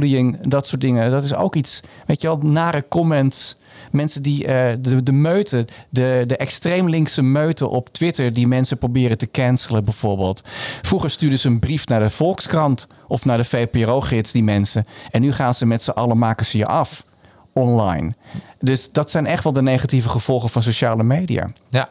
[0.00, 3.56] cyberbullying, dat soort dingen, dat is ook iets, weet je wel, nare comments.
[3.90, 8.78] Mensen die eh, de, de meute, de, de extreem linkse meute op Twitter, die mensen
[8.78, 10.42] proberen te cancelen, bijvoorbeeld.
[10.82, 14.84] Vroeger stuurden ze een brief naar de Volkskrant of naar de VPRO-gids, die mensen.
[15.10, 17.04] En nu gaan ze met z'n allen maken ze je af
[17.52, 18.12] online.
[18.60, 21.50] Dus dat zijn echt wel de negatieve gevolgen van sociale media.
[21.70, 21.88] Ja.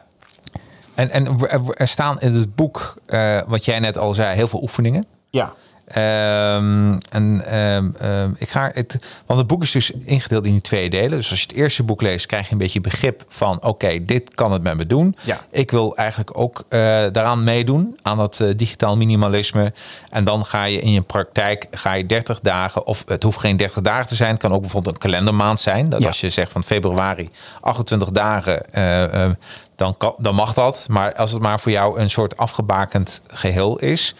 [0.94, 4.48] En, en er- er staan in het boek, eh, wat jij net al zei, heel
[4.48, 5.06] veel oefeningen.
[5.30, 5.52] Ja.
[5.86, 10.90] Ehm, en ehm, ehm, ik ga het, want het boek is dus ingedeeld in twee
[10.90, 11.10] delen.
[11.10, 14.34] Dus als je het eerste boek leest, krijg je een beetje begrip van: oké, dit
[14.34, 15.16] kan het met me doen.
[15.22, 15.40] Ja.
[15.50, 16.78] Ik wil eigenlijk ook eh,
[17.12, 19.72] daaraan meedoen, aan dat eh, digitaal minimalisme.
[20.10, 23.56] En dan ga je in je praktijk ga je 30 dagen, of het hoeft geen
[23.56, 25.90] 30 dagen te zijn, het kan ook bijvoorbeeld een kalendermaand zijn.
[25.90, 26.06] Dat Ja.
[26.06, 27.28] als je zegt van februari
[27.60, 28.72] 28 dagen.
[28.72, 29.30] eh,
[29.76, 30.86] dan, kan, dan mag dat.
[30.90, 34.14] Maar als het maar voor jou een soort afgebakend geheel is.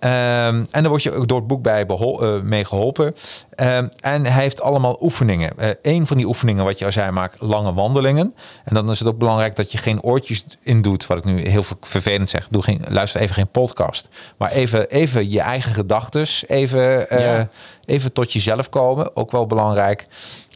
[0.00, 3.14] Ehm, en daar word je ook door het boek bij eh, mee geholpen.
[3.60, 5.58] Ehm, en hij heeft allemaal oefeningen.
[5.58, 8.34] Eh een van die oefeningen, wat je al zei, maakt lange wandelingen.
[8.64, 11.06] En dan is het ook belangrijk dat je geen oortjes in doet.
[11.06, 12.48] Wat ik nu heel ver- vervelend zeg.
[12.48, 14.08] Doe geen, luister even geen podcast.
[14.36, 16.26] Maar even, even je eigen gedachten.
[16.46, 17.48] Even, eh, Ja.
[17.84, 19.16] even tot jezelf komen.
[19.16, 20.06] Ook wel belangrijk.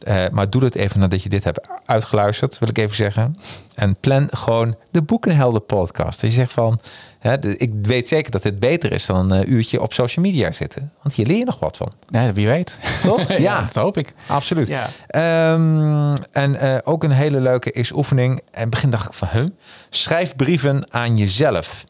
[0.03, 3.37] Eh, maar doe dat even nadat je dit hebt uitgeluisterd, wil ik even zeggen.
[3.75, 6.19] En plan gewoon de Boekenhelden podcast.
[6.21, 6.79] Dus je zegt van,
[7.19, 10.91] hè, ik weet zeker dat dit beter is dan een uurtje op social media zitten.
[11.01, 11.91] Want hier leer je nog wat van.
[12.09, 12.77] Nee, wie weet.
[13.03, 13.27] Toch?
[13.31, 13.61] ja, Ja.
[13.61, 14.13] dat hoop ik.
[14.27, 14.67] Absoluut.
[14.67, 14.85] Ja.
[15.07, 18.31] Ehm, en eh, ook een hele leuke is oefening.
[18.39, 19.45] En in het begin dacht ik van, huh?
[19.89, 21.83] schrijf brieven aan jezelf.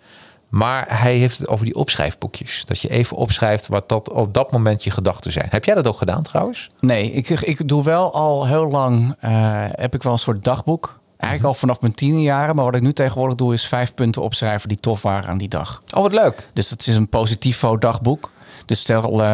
[0.49, 2.63] Maar hij heeft het over die opschrijfboekjes.
[2.65, 5.47] Dat je even opschrijft wat dat op dat moment je gedachten zijn.
[5.49, 6.69] Heb jij dat ook gedaan trouwens?
[6.79, 9.31] Nee, ik, ik doe wel al heel lang, eh,
[9.71, 10.99] heb ik wel een soort dagboek.
[11.17, 12.55] Eigenlijk al vanaf mijn tiende jaren.
[12.55, 15.47] Maar wat ik nu tegenwoordig doe is vijf punten opschrijven die tof waren aan die
[15.47, 15.81] dag.
[15.95, 16.49] Oh, wat leuk.
[16.53, 18.31] Dus dat is een positivo dagboek.
[18.65, 19.27] Dus stel, eh,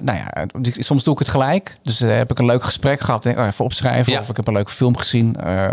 [0.00, 1.78] nou ja, soms doe ik het gelijk.
[1.82, 4.12] Dus eh, heb ik een leuk gesprek gehad, denk, oh, even opschrijven.
[4.12, 4.20] Ja.
[4.20, 5.36] Of ik heb een leuke film gezien.
[5.36, 5.64] eh,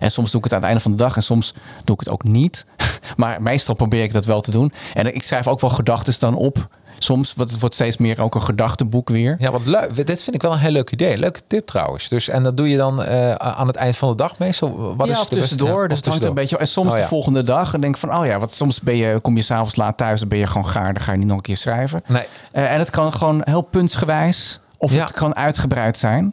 [0.00, 1.54] en soms doe ik het aan het einde van de dag en soms
[1.84, 2.66] doe ik het ook niet.
[3.16, 4.72] maar meestal probeer ik dat wel te doen.
[4.94, 6.68] En ik schrijf ook wel gedachten dan op.
[7.02, 9.36] Soms, want het wordt steeds meer ook een gedachtenboek weer.
[9.38, 10.06] Ja, wat leuk.
[10.06, 11.16] Dit vind ik wel een heel leuk idee.
[11.16, 12.08] Leuke tip trouwens.
[12.08, 14.94] Dus, en dat doe je dan eh, aan het eind van de dag meestal?
[14.96, 15.82] Wat ja, is of de beste- tussendoor.
[15.82, 16.56] Ja, dus of het hangt een beetje.
[16.58, 17.74] En soms Oh, de volgende dag.
[17.74, 20.20] En denk van, oh ja, wat soms ben je, kom je s'avonds laat thuis.
[20.20, 20.92] Dan ben je gewoon gaar.
[20.94, 22.02] Dan ga je niet nog een keer schrijven.
[22.06, 22.24] Nee.
[22.52, 24.60] Eh, en het kan gewoon heel puntsgewijs.
[24.76, 25.00] Of Ja.
[25.00, 26.32] het kan uitgebreid zijn.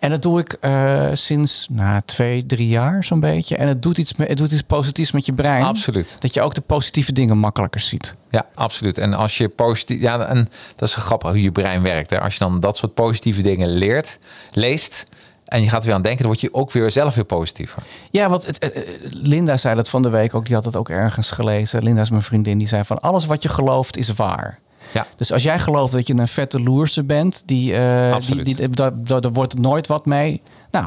[0.00, 3.56] En dat doe ik eh, sinds nou, twee, drie jaar zo'n beetje.
[3.56, 5.64] En het doet, iets het doet iets positiefs met je brein.
[5.64, 6.16] Absoluut.
[6.18, 8.14] Dat je ook de positieve dingen makkelijker ziet.
[8.30, 8.98] Ja, absoluut.
[8.98, 10.00] En als je positief.
[10.00, 12.10] Ja, en dat is grappig hoe je brein werkt.
[12.10, 12.20] Hè?
[12.20, 14.18] Als je dan dat soort positieve dingen leert,
[14.52, 15.06] leest.
[15.44, 17.82] En je gaat er weer aan denken, dan word je ook weer zelf weer positiever.
[18.10, 20.46] Ja, want het, eh, eh, Linda zei dat van de week ook.
[20.46, 21.82] Die had het ook ergens gelezen.
[21.82, 22.58] Linda is mijn vriendin.
[22.58, 24.58] Die zei van alles wat je gelooft is waar.
[24.92, 25.06] Ja.
[25.16, 28.92] Dus als jij gelooft dat je een vette loerse bent, die, eh die, die, daar,
[29.32, 30.42] wordt nooit wat mee.
[30.70, 30.86] Nou,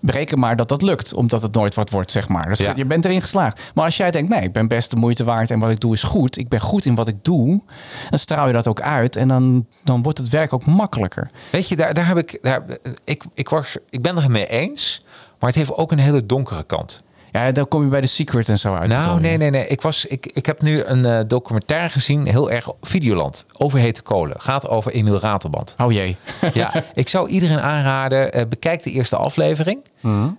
[0.00, 2.48] bereken maar dat dat lukt, omdat het nooit wat wordt, zeg maar.
[2.48, 2.72] Dus Ja.
[2.76, 3.72] je bent erin geslaagd.
[3.74, 5.94] Maar als jij denkt, nee, ik ben best de moeite waard en wat ik doe
[5.94, 6.36] is goed.
[6.38, 7.62] Ik ben goed in wat ik doe.
[8.10, 11.30] Dan straal je dat ook uit en dan, dan wordt het werk ook makkelijker.
[11.50, 12.62] Weet je, daar, daar heb ik, daar,
[13.04, 15.02] ik, ik, was, ik ben er mee eens.
[15.38, 17.02] Maar het heeft ook een hele donkere kant.
[17.34, 18.88] Ja, dan kom je bij de secret en zo uit.
[18.88, 19.66] Nou, nee, nee, nee.
[19.66, 24.02] Ik, was, ik, ik heb nu een eh, documentaire gezien, heel erg Videoland, over hete
[24.02, 24.40] kolen.
[24.40, 25.74] Gaat over Emiel Ratelband.
[25.78, 26.16] Oh jee.
[26.52, 29.78] Ja, ik zou iedereen aanraden, eh, bekijk de eerste aflevering.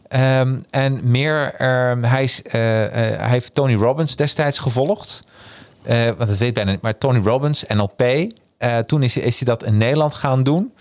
[0.07, 5.23] Ehm, en meer, ehm, hij, is, eh, eh, hij heeft Tony Robbins destijds gevolgd.
[5.83, 8.01] Eh, want dat weet bijna niet, maar Tony Robbins, NLP.
[8.57, 10.73] eh, toen is, is hij dat in Nederland gaan doen.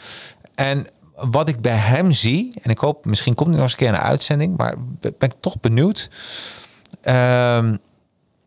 [0.55, 3.87] En wat ik bij hem zie, en ik hoop, misschien komt hij nog eens een
[3.87, 6.11] keer een uitzending, maar ben ik toch benieuwd.
[7.01, 7.77] Ehm,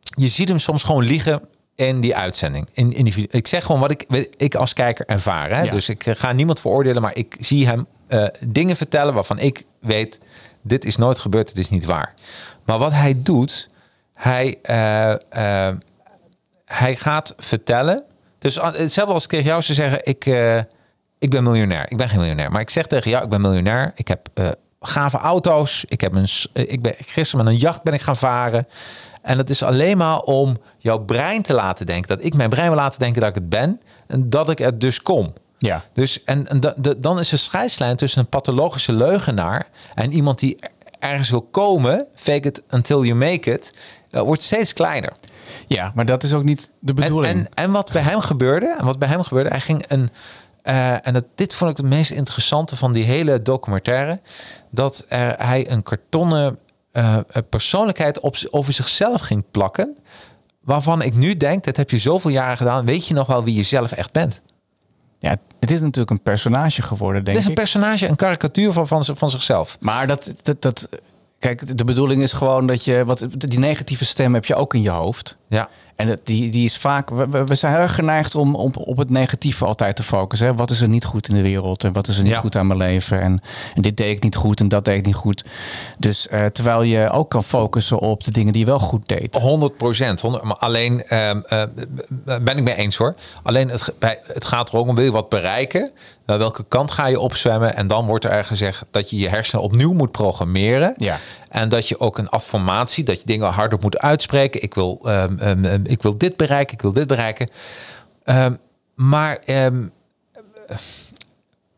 [0.01, 1.41] je ziet hem soms gewoon liegen
[1.76, 2.70] in die uitzending.
[2.74, 5.49] In, in die, ik zeg gewoon wat ik, ik als kijker ervaar.
[5.49, 5.61] Hè?
[5.61, 5.72] Ja.
[5.72, 9.63] Dus ik eh, ga niemand veroordelen, maar ik zie hem eh, dingen vertellen waarvan ik
[9.80, 10.20] weet,
[10.61, 12.13] dit is nooit gebeurd, dit is niet waar.
[12.65, 13.70] Maar wat hij doet,
[14.13, 15.74] hij, eh,
[16.65, 18.03] hij gaat vertellen.
[18.39, 20.26] Dus hetzelfde als ik tegen jou zou zeggen, ik,
[21.20, 21.91] ik ben miljonair.
[21.91, 23.91] Ik ben geen miljonair, maar ik zeg tegen jou, ik ben miljonair.
[23.95, 24.49] Ik heb eh,
[24.82, 25.86] gave auto's.
[25.88, 28.68] Ik heb een, eh, ik ben gisteren met een jacht ben ik gaan varen.
[29.22, 32.68] En dat is alleen maar om jouw brein te laten denken dat ik mijn brein
[32.68, 35.34] wil laten denken dat ik het ben en dat ik er dus kom.
[35.57, 35.84] Ja.
[35.93, 40.39] Dus en, en da- de- dan is de scheidslijn tussen een pathologische leugenaar en iemand
[40.39, 40.57] die
[40.99, 43.74] ergens wil komen, fake it until you make it,
[44.11, 45.11] eh, wordt steeds kleiner.
[45.68, 47.34] Ja, maar dat is ook niet de En, bedoeling.
[47.39, 50.09] en, en wat bij hem gebeurde, en wat bij hem gebeurde, hij ging een.
[50.68, 54.22] Eh, en dat, dit vond ik het meest interessante van die hele documentaire.
[54.72, 56.59] Dat er, hij een kartonnen
[56.91, 57.18] eh,
[57.49, 59.97] persoonlijkheid op, over zichzelf ging plakken.
[60.61, 62.86] Waarvan ik nu denk, dat heb je zoveel jaren gedaan.
[62.86, 64.41] Weet je nog wel wie je zelf echt bent?
[65.20, 67.57] ja, het is natuurlijk een personage geworden, denk Dit is een ik.
[67.57, 69.78] personage, een karikatuur van, van, van zichzelf.
[69.80, 70.89] Maar dat, dat, dat,
[71.39, 74.82] kijk, de bedoeling is gewoon dat je, wat, die negatieve stem heb je ook in
[74.82, 75.38] je hoofd.
[75.49, 75.70] Ja.
[75.98, 79.10] En dat- die, die is vaak, we, zijn heel erg geneigd om op, op het
[79.10, 80.48] negatieve altijd te focussen.
[80.48, 80.56] Hè?
[80.56, 82.39] Wat is er niet goed in de wereld en wat is er niet Ja.
[82.39, 83.22] goed aan mijn leven?
[83.22, 83.41] En,
[83.76, 85.45] en dit deed ik niet goed en dat deed ik niet goed.
[86.00, 89.36] Dus eh, terwijl je ook kan focussen op de dingen die je wel goed deed.
[89.36, 90.22] 100 procent.
[90.43, 91.64] Maar alleen ehm, eh,
[92.41, 93.16] ben ik mee eens hoor.
[93.43, 93.93] Alleen het,
[94.34, 95.91] het gaat er ook om wil je wat bereiken.
[96.28, 97.76] Naar welke kant ga je opzwemmen?
[97.76, 100.94] En dan wordt er gezegd dat je je hersenen opnieuw moet programmeren.
[100.98, 101.18] Ja.
[101.50, 104.64] En dat je ook een affirmatie, dat je dingen harder moet uitspreken.
[104.64, 107.50] Ik wil, ehm, ehm, ehm, ik wil dit bereiken, ik wil dit bereiken.
[108.96, 109.40] Maar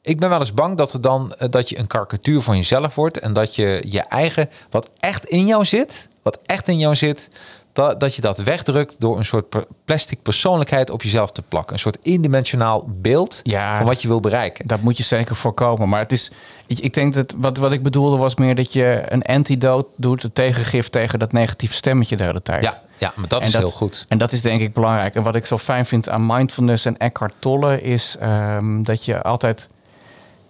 [0.02, 2.96] ik ben wel eens bang dat, er dan, eh, dat je een karikatuur van jezelf
[2.96, 3.20] wordt.
[3.20, 7.30] En dat je je eigen, wat echt in jou zit, wat echt in jou zit,
[7.74, 9.56] dat, dat je dat wegdrukt door een soort
[9.86, 11.74] plastic persoonlijkheid op jezelf te plakken.
[11.74, 13.78] Een soort indimensionaal beeld Ja.
[13.78, 14.68] van wat je wil bereiken.
[14.68, 15.90] Dat moet je zeker voorkomen.
[15.90, 16.32] Maar het is,
[16.68, 20.34] ik, denk dat wat, wat ik bedoelde was meer dat je een antidote doet, een
[20.34, 22.64] tegengif tegen dat negatieve stemmetje de hele tijd.
[22.64, 24.06] Ja, ja, maar dat En is heel goed.
[24.08, 25.16] En dat is denk ik belangrijk.
[25.16, 29.22] En wat ik zo fijn vind aan mindfulness en Eckhart Tolle is ehm, dat je
[29.22, 29.70] altijd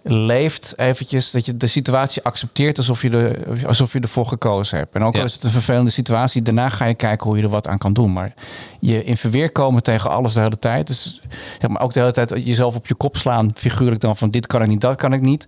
[0.02, 4.94] leeft eventjes, dat je de situatie accepteert alsof je, de, alsof je ervoor gekozen hebt.
[4.94, 5.26] En ook al Ja.
[5.26, 7.92] is het een vervelende situatie, daarna ga je kijken hoe je er wat aan kan
[7.92, 8.12] doen.
[8.12, 8.34] Maar
[8.80, 10.86] je in verweer komen tegen alles de hele tijd.
[10.86, 11.20] Dus
[11.60, 14.46] zeg maar, ook de hele tijd jezelf op je kop slaan, figuurlijk dan van dit
[14.46, 15.46] kan ik niet, dat kan ik niet.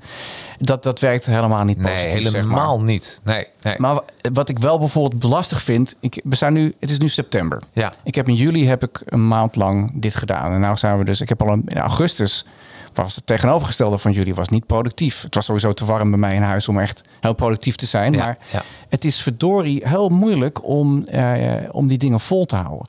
[0.58, 2.42] Dat, dat werkt helemaal niet Nee, positief, zeg maar.
[2.42, 3.20] helemaal niet.
[3.24, 3.74] Nee, nee.
[3.78, 7.08] Maar wa- wat ik wel bijvoorbeeld lastig vind, ik, we zijn nu, het is nu
[7.08, 7.62] september.
[7.72, 7.92] Ja.
[8.04, 10.52] Ik heb in juli heb ik een maand lang dit gedaan.
[10.52, 12.46] En nou zijn we dus, ik heb al een, in augustus
[12.94, 15.22] was het tegenovergestelde van jullie was niet productief.
[15.22, 18.12] Het was sowieso te warm bij mij in huis om echt heel productief te zijn.
[18.12, 18.62] Ja, maar ja.
[18.88, 22.86] het is verdorie heel moeilijk om, eh, om die dingen vol te houden.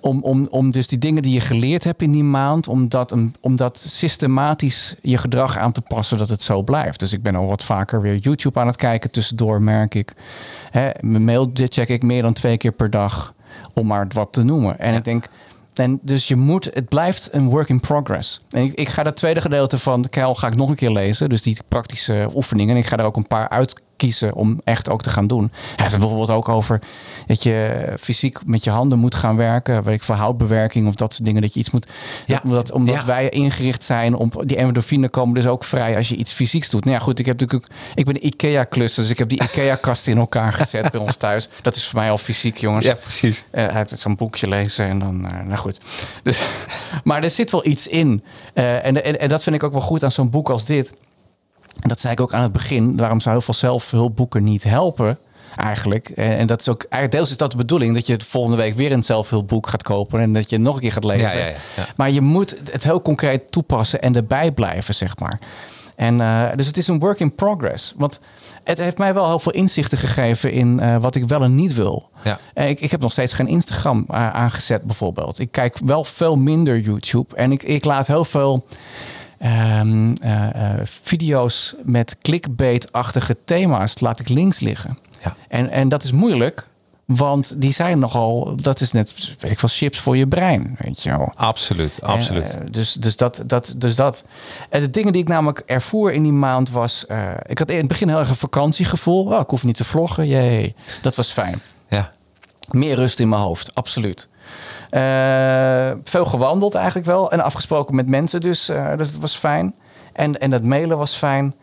[0.00, 3.14] Om, om, om dus die dingen die je geleerd hebt in die maand, om dat,
[3.40, 6.98] om dat systematisch je gedrag aan te passen dat het zo blijft.
[7.00, 10.12] Dus ik ben al wat vaker weer YouTube aan het kijken tussendoor, merk ik.
[10.70, 13.34] Hè, mijn mail check ik meer dan twee keer per dag,
[13.74, 14.78] om maar wat te noemen.
[14.78, 15.24] En ik denk,
[15.80, 18.40] en dus je moet, het blijft een work in progress.
[18.50, 21.28] En ik, ga dat tweede gedeelte van de Keil ga ik nog een keer lezen.
[21.28, 22.74] Dus die praktische oefeningen.
[22.74, 23.48] En ik ga er ook een paar
[24.00, 25.50] uitkiezen om echt ook te gaan doen.
[25.52, 26.80] Hij heeft het bijvoorbeeld ook over
[27.26, 29.82] dat je fysiek met je handen moet gaan werken.
[29.82, 31.42] Weet ik, voor houtbewerking of dat soort dingen.
[31.42, 31.86] Dat je iets moet.
[32.26, 33.04] Ja, Omdat, omdat ja.
[33.04, 36.84] wij ingericht zijn om die endorfine komen dus ook vrij als je iets fysieks doet.
[36.84, 40.18] Nou ja, goed, ik heb natuurlijk ik ben IKEA-cluster, dus ik heb die IKEA-kast in
[40.18, 41.48] elkaar gezet bij ons thuis.
[41.62, 42.86] Dat is voor mij al fysiek, jongens.
[42.86, 43.44] Ja, precies.
[43.50, 45.80] Eh, hij heeft zo'n boekje lezen en dan, eh, nou goed.
[46.22, 46.42] Dus,
[47.04, 48.22] maar er zit wel iets in.
[48.54, 50.92] Eh, en, en, en dat vind ik ook wel goed aan zo'n boek als dit.
[51.80, 52.96] En dat zei ik ook aan het begin.
[52.96, 55.18] Waarom zou heel veel zelfhulpboeken niet helpen?
[55.54, 56.08] Eigenlijk.
[56.08, 57.94] En, en dat is ook, eigenlijk deels is dat de bedoeling.
[57.94, 60.20] Dat je volgende week weer een zelfhulpboek gaat kopen.
[60.20, 61.38] En dat je nog een keer gaat lezen.
[61.38, 61.86] Ja, ja, ja, ja.
[61.96, 65.38] Maar je moet het heel concreet toepassen en erbij blijven, zeg maar.
[66.00, 67.94] En, eh, dus het is een work in progress.
[67.96, 68.20] Want
[68.64, 71.74] het heeft mij wel heel veel inzichten gegeven in eh, wat ik wel en niet
[71.74, 72.08] wil.
[72.24, 72.38] Ja.
[72.54, 75.38] En ik, ik heb nog steeds geen Instagram eh, aangezet, bijvoorbeeld.
[75.38, 77.36] Ik kijk wel veel minder YouTube.
[77.36, 78.66] En ik, ik laat heel veel
[79.40, 84.98] ehm, eh, eh, video's met clickbait-achtige thema's laat ik links liggen.
[85.24, 85.36] Ja.
[85.48, 86.68] En, en dat is moeilijk,
[87.04, 88.56] want die zijn nogal...
[88.56, 91.32] Dat is net, weet ik wel, chips voor je brein, weet je wel.
[91.34, 92.54] Absoluut, absoluut.
[92.54, 93.42] Eh, dus, dus dat.
[93.46, 94.24] dat, dus dat.
[94.68, 97.04] En de dingen die ik namelijk ervoer in die maand was...
[97.46, 99.24] ik had in het begin heel erg een vakantiegevoel.
[99.24, 100.26] Oh, ik hoef niet te vloggen.
[100.26, 100.74] Jee.
[101.02, 101.60] Dat was fijn.
[101.88, 102.12] ja.
[102.70, 104.28] Meer rust in mijn hoofd, absoluut.
[104.90, 107.30] Eh, veel gewandeld eigenlijk wel.
[107.32, 109.74] En afgesproken met mensen, dus, eh, dus dat was fijn.
[110.12, 111.54] En, en dat mailen was fijn.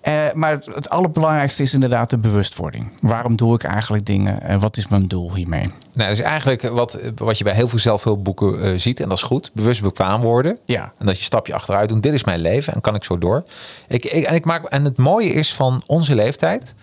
[0.00, 2.90] Eh, maar het, het allerbelangrijkste is inderdaad de bewustwording.
[3.00, 4.42] Waarom doe ik eigenlijk dingen?
[4.42, 5.62] En wat is mijn doel hiermee?
[5.62, 9.00] Nou, dat is eigenlijk wat, wat je bij heel veel zelfhulpboeken ziet.
[9.00, 9.50] En dat is goed.
[9.54, 10.58] Bewust bekwaam worden.
[10.64, 10.82] Ja.
[10.82, 12.02] En dat je een stapje achteruit doet.
[12.02, 13.42] Dit is mijn leven en kan ik zo door.
[13.88, 16.74] Ik, ik, en, ik maak, en het mooie is van onze leeftijd.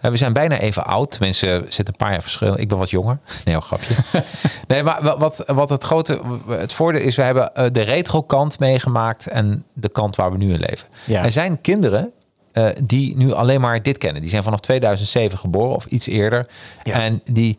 [0.00, 1.20] Eh, we zijn bijna even oud.
[1.20, 2.58] Mensen zitten een paar jaar verschil.
[2.58, 3.18] Ik ben wat jonger.
[3.44, 3.94] Nee, een grapje.
[4.68, 6.20] nee, maar wa- wat, wat het grote...
[6.48, 9.26] Het voordeel is, we hebben eh, de retro kant meegemaakt.
[9.26, 10.88] En de kant waar we nu in leven.
[11.04, 11.24] Ja.
[11.24, 12.12] Er zijn kinderen
[12.52, 14.20] eh, die nu alleen maar dit kennen.
[14.22, 16.46] Die zijn vanaf 2007 geboren of iets eerder.
[16.82, 16.92] Ja.
[17.00, 17.58] En die...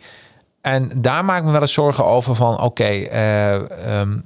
[0.62, 4.18] En daar maak ik me wel eens zorgen over van, oké, eh, ehm,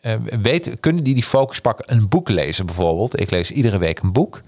[0.00, 1.92] eh, kunnen die die focus pakken?
[1.92, 3.20] Een boek lezen bijvoorbeeld.
[3.20, 4.40] Ik lees iedere week een boek.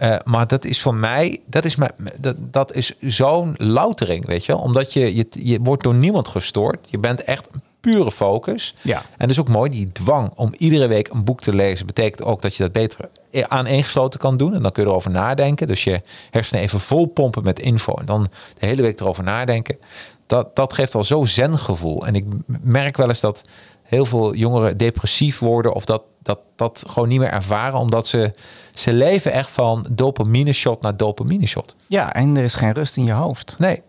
[0.00, 4.44] Eh, maar dat is voor mij, dat is, mijn, dat, dat is zo'n loutering, weet
[4.44, 4.56] je.
[4.56, 6.90] Omdat je, je, je wordt door niemand gestoord.
[6.90, 7.48] Je bent echt
[7.80, 8.74] pure focus.
[8.82, 8.96] Ja.
[8.96, 11.86] En dat is ook mooi, die dwang om iedere week een boek te lezen...
[11.86, 13.08] betekent ook dat je dat beter
[13.48, 14.54] aaneengesloten kan doen.
[14.54, 15.66] En dan kun je erover nadenken.
[15.66, 17.94] Dus je hersenen even vol pompen met info...
[17.94, 18.26] en dan
[18.58, 19.78] de hele week erover nadenken.
[20.26, 22.06] Dat, dat geeft al zo zen gevoel.
[22.06, 22.24] En ik
[22.62, 23.42] merk wel eens dat
[23.90, 25.72] heel veel jongeren depressief worden...
[25.74, 27.78] of dat, dat, dat gewoon niet meer ervaren...
[27.78, 28.32] omdat ze,
[28.74, 31.76] ze leven echt van dopamine shot naar dopamine shot.
[31.86, 33.54] Ja, en er is geen rust in je hoofd.
[33.58, 33.82] Nee,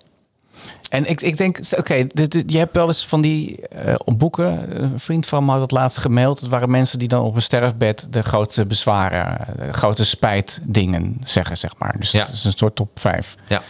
[0.90, 1.94] En ik, ik denk, oké,
[2.46, 4.82] je hebt wel eens van die eh, boeken.
[4.84, 6.40] Een vriend van me had het laatst gemaild.
[6.40, 11.58] Het waren mensen die dan op een sterfbed de grote bezwaren, de grote spijtdingen zeggen,
[11.58, 11.96] zeg maar.
[12.00, 12.20] Dus Ja.
[12.24, 13.36] het is een soort top 5.
[13.48, 13.62] ja.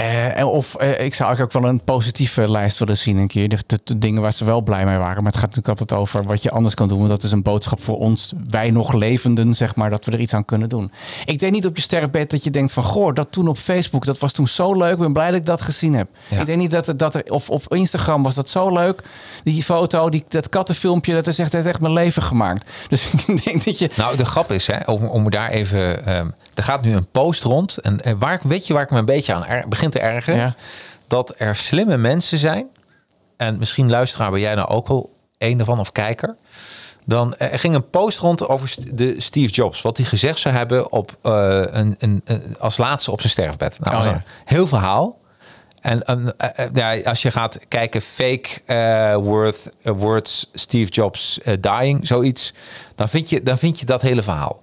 [0.00, 3.48] Eh, of eh, ik zou eigenlijk ook wel een positieve lijst willen zien een keer.
[3.48, 5.22] De, de- de dingen waar ze wel blij mee waren.
[5.22, 6.98] Maar het gaat natuurlijk altijd over wat je anders kan doen.
[6.98, 10.20] Want dat is een boodschap voor ons, wij nog levenden, zeg maar, dat we er
[10.20, 10.92] iets aan kunnen doen.
[11.24, 14.04] Ik denk niet op je sterfbed dat je denkt van, goh, dat toen op Facebook,
[14.04, 14.92] dat was toen zo leuk.
[14.92, 16.08] Ik ben blij dat ik dat gezien heb.
[16.28, 16.40] Ja.
[16.40, 19.02] Ik denk niet dat, dat er, of op Instagram was dat zo leuk.
[19.44, 22.70] Die foto, die, dat kattenfilmpje, dat is echt, dat heeft echt mijn leven gemaakt.
[22.88, 26.06] Dus ik denk dat je, Nou, de grap is, hè, om, om daar even.
[26.06, 26.26] ehm,
[26.60, 27.78] er gaat nu een post rond.
[27.78, 30.40] En waar, weet je waar ik me een beetje aan er, begin te ergeren?
[30.40, 30.54] Ja.
[31.06, 32.66] Dat er slimme mensen zijn.
[33.36, 36.36] En misschien luisteraar ben jij nou ook wel een ervan of kijker.
[37.04, 39.82] Dan eh, er ging een post rond over de Steve Jobs.
[39.82, 43.78] Wat hij gezegd zou hebben op, eh, een, een, een- als laatste op zijn sterfbed.
[43.80, 44.22] Nou, Oh, ja.
[44.44, 45.18] heel verhaal.
[45.80, 48.48] En en, eh, ja, als je gaat kijken, fake
[49.22, 52.52] worth, eh, words Steve Jobs dying, zoiets,
[52.94, 54.60] dan vind, je, dan vind je dat hele verhaal.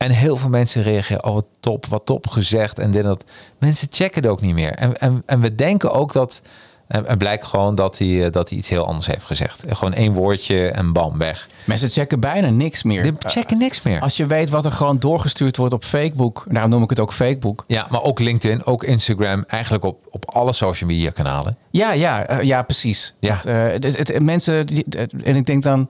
[0.00, 3.24] En heel veel mensen reageren, oh wat top, wat top gezegd en dit en dat.
[3.58, 4.72] Mensen checken het ook niet meer.
[4.74, 6.42] En, en, en we denken ook dat,
[6.86, 9.64] en, en blijkt gewoon dat hij, eh, dat hij iets heel anders heeft gezegd.
[9.68, 11.48] Gewoon één woordje en bam, weg.
[11.64, 13.02] mensen checken bijna niks meer.
[13.02, 14.00] Die checken niks meer.
[14.00, 17.12] Als je weet wat er gewoon doorgestuurd wordt op Facebook, daarom noem ik het ook
[17.12, 17.64] Facebook.
[17.66, 21.56] Ja, maar ook LinkedIn, ook Instagram, eigenlijk op, op alle social media kanalen.
[21.70, 23.14] Ja, ja, eh, ja, precies.
[23.18, 23.28] Ja.
[23.30, 24.84] Want, eh, het, het- mensen, die,
[25.24, 25.88] en ik denk dan,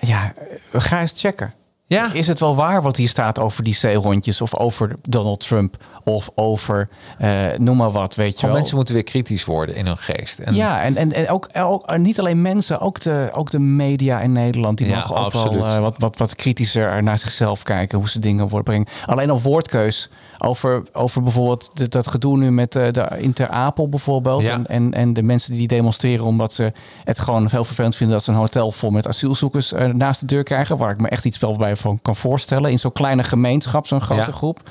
[0.00, 0.34] ja,
[0.72, 1.54] ga eens checken.
[1.86, 2.12] Ja.
[2.12, 6.30] Is het wel waar wat hier staat over die zeehondjes of over Donald Trump of
[6.34, 8.54] over eh, noem maar wat, weet je wel?
[8.54, 10.38] mensen moeten weer kritisch worden in hun geest.
[10.38, 14.20] En Ja, en, en, en ook, ook niet alleen mensen, ook de, ook de media
[14.20, 14.78] in Nederland.
[14.78, 15.60] Die Ja, mogen ook absoluut.
[15.62, 17.98] wel eh, wat, wat, wat kritischer naar zichzelf kijken.
[17.98, 18.86] Hoe ze dingen worden brengen.
[19.06, 20.10] Alleen al woordkeus.
[20.38, 24.42] Over, over bijvoorbeeld de- dat gedoe nu met eh, de Interapel bijvoorbeeld.
[24.42, 24.52] Ja.
[24.52, 26.72] En, en, en de mensen die demonstreren omdat ze
[27.04, 28.16] het gewoon heel vervelend vinden...
[28.16, 30.76] dat ze een hotel vol met asielzoekers naast de deur krijgen.
[30.76, 32.70] Waar ik me echt iets wel bij van kan voorstellen.
[32.70, 34.36] In zo'n kleine gemeenschap, zo'n grote Ja.
[34.36, 34.70] groep.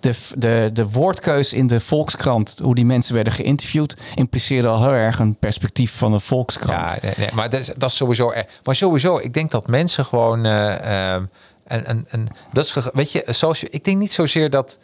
[0.00, 3.96] De, de, de woordkeus in de Volkskrant, hoe die mensen werden geïnterviewd...
[4.14, 6.90] impliceerde al heel erg een perspectief van de Volkskrant.
[6.90, 8.32] Ja, nee, nee, maar dat is, dat is sowieso.
[8.64, 10.44] Maar sowieso, ik denk dat mensen gewoon.
[10.44, 11.24] eh, ehm,
[11.64, 14.78] en, en, en dat is, weet je, social, ik denk niet zozeer dat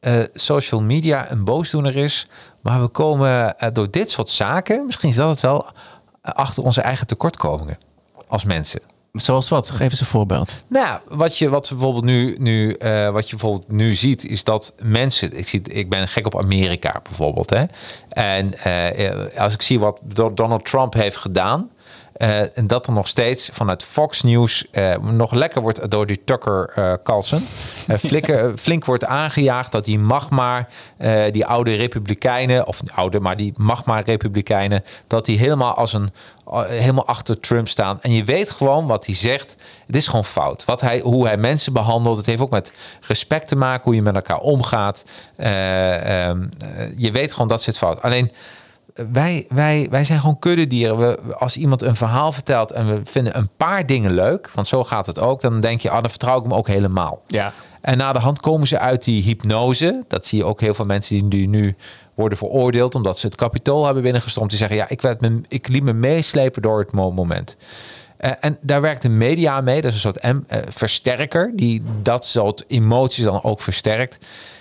[0.00, 2.28] eh, social media een boosdoener is,
[2.60, 5.66] maar we komen eh, door dit soort zaken, misschien is dat het wel,
[6.22, 7.78] eh, achter onze eigen tekortkomingen
[8.28, 8.80] als mensen.
[9.20, 9.70] Zoals wat?
[9.70, 10.62] Geef eens een voorbeeld.
[10.66, 14.72] Nou, wat je wat bijvoorbeeld nu, nu eh, wat je bijvoorbeeld nu ziet, is dat
[14.82, 15.38] mensen.
[15.38, 17.64] Ik zie, ik ben gek op Amerika bijvoorbeeld, hè.
[18.08, 21.70] En eh, als ik zie wat Do- Donald Trump heeft gedaan.
[22.18, 26.20] Eh, en dat er nog steeds vanuit Fox News eh, nog lekker wordt door die
[26.24, 27.46] Tucker eh Carlson.
[27.86, 30.66] eh, flikke- flink wordt aangejaagd dat die magma,
[30.96, 36.10] eh, die oude republikeinen, of oude, maar die magma republikeinen, dat die helemaal als een
[36.66, 38.02] helemaal achter Trump staan.
[38.02, 39.56] En je weet gewoon wat hij zegt.
[39.86, 40.64] Het is gewoon fout.
[40.64, 42.16] Wat hij, hoe hij mensen behandelt.
[42.16, 43.84] Het heeft ook met respect te maken.
[43.84, 45.04] Hoe je met elkaar omgaat.
[45.36, 48.02] Eh, ehm, eh, je weet gewoon dat zit fout.
[48.02, 48.32] Alleen
[49.12, 50.98] wij, wij, wij zijn gewoon kuddedieren.
[50.98, 54.50] We, als iemand een verhaal vertelt en we vinden een paar dingen leuk.
[54.54, 55.40] Want zo gaat het ook.
[55.40, 57.22] Dan denk je, ah, dan vertrouw ik hem ook helemaal.
[57.26, 57.52] Ja.
[57.80, 60.04] En na de hand komen ze uit die hypnose.
[60.08, 61.76] Dat zie je ook heel veel mensen die, nu
[62.14, 64.50] worden veroordeeld omdat ze het kapitool hebben binnengestormd.
[64.50, 67.56] Die zeggen, ja, ik, werd me, ik liet me meeslepen door het mo- moment.
[68.16, 69.80] Eh, en daar werkt de media mee.
[69.80, 74.18] Dat is een soort eh, versterker die dat soort emoties dan ook versterkt.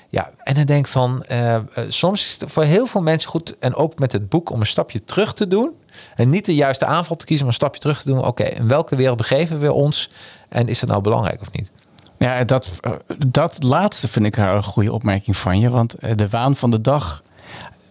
[0.10, 3.56] Ja, en dan denk van, eh, eh, soms is het voor heel veel mensen goed,
[3.60, 5.72] en ook met het boek, om een stapje terug te doen.
[6.16, 8.26] En niet de juiste aanval te kiezen, maar een stapje terug te doen.
[8.26, 10.10] Oké, in welke wereld begeven we ons?
[10.50, 11.72] En is dat nou belangrijk of niet?
[12.18, 12.92] Ja, dat, eh,
[13.28, 15.70] dat laatste vind ik een goede opmerking van je.
[15.70, 17.24] Want de waan van de dag.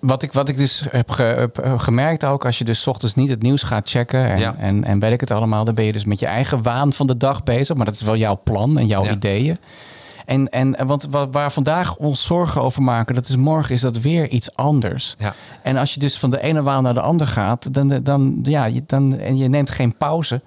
[0.01, 3.15] Wat ik, wat ik dus heb, ge- heb, gemerkt ook, als je dus 's ochtends
[3.15, 4.55] niet het nieuws gaat checken en, Ja.
[4.59, 7.07] en, en weet ik het allemaal, dan ben je dus met je eigen waan van
[7.07, 7.77] de dag bezig.
[7.77, 9.11] Maar dat is wel jouw plan en jouw Ja.
[9.13, 9.59] ideeën.
[10.27, 13.99] En, en want wa- waar vandaag ons zorgen over maken, dat is morgen is dat
[13.99, 15.15] weer iets anders.
[15.19, 15.35] Ja.
[15.63, 18.65] En als je dus van de ene waan naar de ander gaat, dan, dan, ja,
[18.65, 20.41] je, dan, en je neemt geen pauze,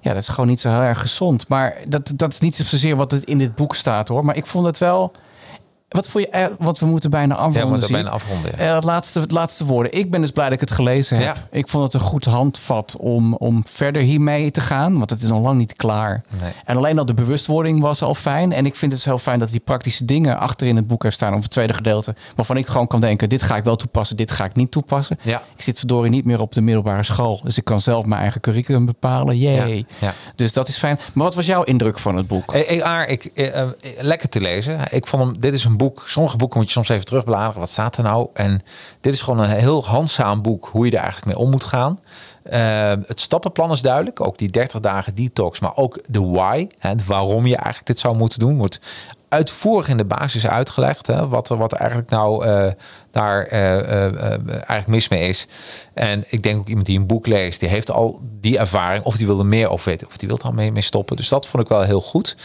[0.00, 1.48] Ja, dat is gewoon niet zo heel erg gezond.
[1.48, 4.24] Maar dat, dat is niet zozeer wat het in dit boek staat hoor.
[4.24, 5.12] Maar ik vond het wel.
[5.88, 7.62] Wat voor je, eh, want we moeten bijna Ja, afronden.
[7.62, 8.02] we moeten zie ik.
[8.02, 8.52] bijna afronden.
[8.56, 8.68] ja.
[8.68, 9.92] Eh, het, laatste, het laatste woorden.
[9.92, 11.36] Ik ben dus blij dat ik het gelezen heb.
[11.36, 11.46] Ja.
[11.50, 14.98] Ik vond het een goed handvat om, om verder hiermee te gaan.
[14.98, 16.22] Want het is nog lang niet klaar.
[16.42, 16.52] Nee.
[16.64, 18.52] En alleen al de bewustwording was al fijn.
[18.52, 21.12] En ik vind het heel fijn dat die praktische dingen achter in het boek er
[21.12, 21.34] staan.
[21.34, 22.14] Of het tweede gedeelte.
[22.36, 24.16] Waarvan ik gewoon kan denken, dit ga ik wel toepassen.
[24.16, 25.18] Dit ga ik niet toepassen.
[25.22, 25.42] Ja.
[25.56, 27.40] Ik zit verdorie niet meer op de middelbare school.
[27.44, 29.38] Dus ik kan zelf mijn eigen curriculum bepalen.
[29.38, 29.76] Yay.
[29.76, 30.12] Ja, ja.
[30.36, 30.98] Dus dat is fijn.
[31.14, 32.52] Maar wat was jouw indruk van het boek?
[32.52, 33.68] Eh, eh, ik, eh, eh,
[34.00, 34.80] lekker te lezen.
[34.90, 36.02] Ik vond hem, dit is een boek.
[36.06, 37.60] Sommige boeken moet je soms even terugbladeren.
[37.60, 38.28] Wat staat er nou?
[38.34, 38.62] En
[39.00, 40.68] dit is gewoon een heel handzaam boek.
[40.72, 41.98] Hoe je er eigenlijk mee om moet gaan.
[42.42, 44.20] Eh, het stappenplan is duidelijk.
[44.20, 45.60] Ook die 30 dagen detox.
[45.60, 46.68] Maar ook de why.
[46.78, 48.56] Hè, waarom je eigenlijk dit zou moeten doen.
[48.56, 48.80] Wordt
[49.28, 51.06] uitvoerig in de basis uitgelegd.
[51.06, 52.66] Hè, wat, wat eigenlijk nou eh,
[53.10, 55.46] daar eh, eh, eigenlijk mis mee is.
[55.94, 57.60] En ik denk ook iemand die een boek leest.
[57.60, 59.04] Die heeft al die ervaring.
[59.04, 60.06] Of die wil er meer over weten.
[60.06, 61.16] Of die wil er al mee, mee stoppen.
[61.16, 62.36] Dus dat vond ik wel heel goed.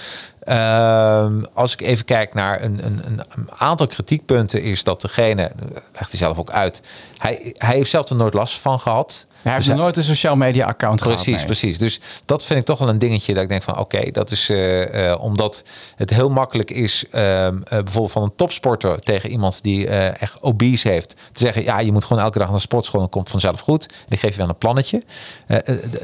[0.44, 5.52] Ehm, als ik even kijk naar een, een, een aantal kritiekpunten, is dat degene,
[5.94, 6.82] legt hij zelf ook uit,
[7.18, 9.28] hij, hij heeft zelf er nooit last van gehad.
[9.44, 11.22] Hij heeft Dus nooit een social media account gehad.
[11.24, 11.78] Precies, precies.
[11.78, 14.50] Dus dat vind ik toch wel een dingetje dat ik denk van oké, dat is
[14.50, 15.64] eh, eh, omdat
[15.96, 20.90] het heel makkelijk is ehm, eh, bijvoorbeeld van een topsporter tegen iemand die echt obese
[20.90, 23.60] heeft te zeggen ja, je moet gewoon elke dag naar de sportschool en komt vanzelf
[23.60, 23.86] goed.
[23.86, 25.04] En ik geef je wel een plannetje.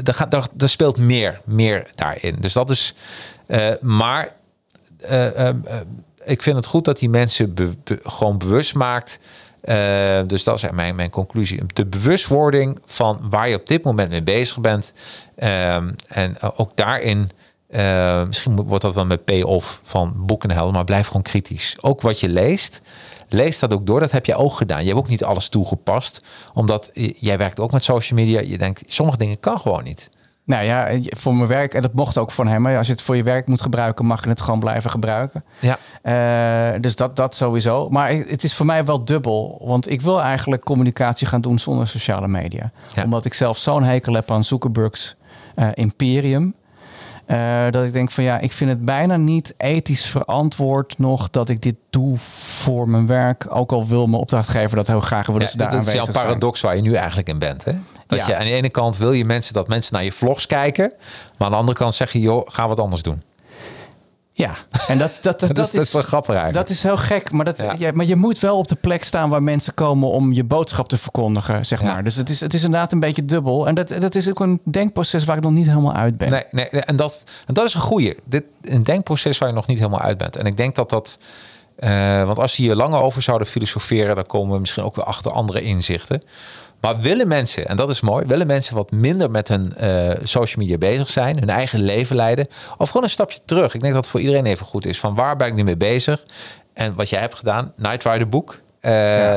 [0.04, 2.36] Daar gaat daar, daar speelt meer, meer daarin.
[2.40, 2.94] Dus dat is,
[3.82, 4.38] maar
[5.00, 5.80] eh, eh, eh,
[6.26, 9.20] ik vind het goed dat die mensen be- be- gewoon bewust maakt.
[9.62, 11.62] Eh, dus dat is mijn, mijn conclusie.
[11.74, 14.94] De bewustwording van waar je op dit moment mee bezig bent.
[15.36, 17.30] Ehm, en ook daarin,
[17.68, 21.76] eh, misschien wordt dat wel met pay-off van boeken helden, maar blijf gewoon kritisch.
[21.82, 22.82] Ook wat je leest,
[23.30, 24.00] lees dat ook door.
[24.00, 24.82] Dat heb je ook gedaan.
[24.82, 26.22] Je hebt ook niet alles toegepast,
[26.54, 26.90] omdat
[27.20, 28.42] jij werkt ook met social media.
[28.42, 30.10] Je denkt, sommige dingen kan gewoon niet.
[30.50, 32.62] Nou ja, voor mijn werk, en dat mocht ook van hem.
[32.62, 35.44] Maar als je het voor je werk moet gebruiken, mag je het gewoon blijven gebruiken.
[35.60, 35.78] Ja.
[36.02, 37.90] Eh, dus dat, dat sowieso.
[37.90, 39.62] Maar het is voor mij wel dubbel.
[39.64, 42.72] Want ik wil eigenlijk communicatie gaan doen zonder sociale media.
[42.96, 43.04] Ja.
[43.04, 45.16] Omdat ik zelf zo'n hekel heb aan Zuckerbergs
[45.56, 46.56] eh, imperium.
[47.26, 51.50] eh, dat ik denk van ja, ik vind het bijna niet ethisch verantwoord nog dat
[51.50, 53.46] ik dit doe voor mijn werk.
[53.50, 56.14] Ook al wil mijn opdrachtgever dat heel graag willen Ja, ze daar dat is aanwezig
[56.14, 57.66] jouw paradox waar je nu eigenlijk in bent.
[57.66, 57.72] Hè?
[58.10, 58.28] Dat Ja.
[58.28, 60.94] je aan de ene kant wil je mensen dat mensen naar je vlogs kijken.
[61.38, 63.24] Maar aan de andere kant zeg je, joh, ga wat anders doen.
[64.32, 64.56] Ja,
[64.88, 66.68] en dat, dat, dat, Dat, is, dat is wel grappig eigenlijk.
[66.68, 67.76] Dat is heel gek, maar, dat, Ja.
[67.78, 67.92] ja.
[67.94, 70.98] maar je moet wel op de plek staan waar mensen komen om je boodschap te
[70.98, 71.94] verkondigen, zeg Ja.
[71.94, 72.04] maar.
[72.04, 73.68] Dus het is, het is inderdaad een beetje dubbel.
[73.68, 76.30] En dat, dat is ook een denkproces waar ik nog niet helemaal uit ben.
[76.30, 78.16] Nee, nee, en, dat, en dat is een goeie.
[78.26, 80.36] Dit een denkproces waar je nog niet helemaal uit bent.
[80.36, 81.18] En ik denk dat dat...
[81.76, 84.16] eh, want als we hier langer over zouden filosoferen...
[84.16, 86.22] dan komen we misschien ook weer achter andere inzichten.
[86.82, 88.26] Maar willen mensen, en dat is mooi...
[88.26, 91.40] willen mensen wat minder met hun eh, social media bezig zijn...
[91.40, 92.48] hun eigen leven leiden...
[92.78, 93.74] of gewoon een stapje terug.
[93.74, 95.00] Ik denk dat het voor iedereen even goed is.
[95.00, 96.26] Van waar ben ik nu mee bezig?
[96.74, 98.60] En wat jij hebt gedaan, Night Rider boek...
[98.80, 98.92] eh,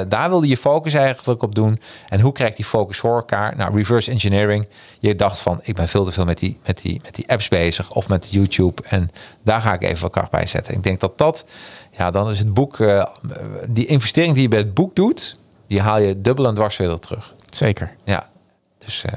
[0.08, 1.80] Daar wilde je focus eigenlijk op doen.
[2.08, 3.56] En hoe krijg je die focus voor elkaar?
[3.56, 4.68] Nou, reverse engineering.
[5.00, 7.48] Je dacht van, ik ben veel te veel met die, met die, met die apps
[7.48, 8.82] bezig of met YouTube.
[8.88, 9.10] En
[9.44, 10.74] daar ga ik even wat kracht bij zetten.
[10.74, 11.44] Ik denk dat dat,
[11.90, 13.06] ja, dan is het boek, eh,
[13.68, 15.36] die investering die je bij het boek doet,
[15.72, 17.34] die haal je dubbel en dwars weer terug.
[17.50, 17.94] Zeker.
[18.04, 18.28] Ja,
[18.78, 19.12] dus eh,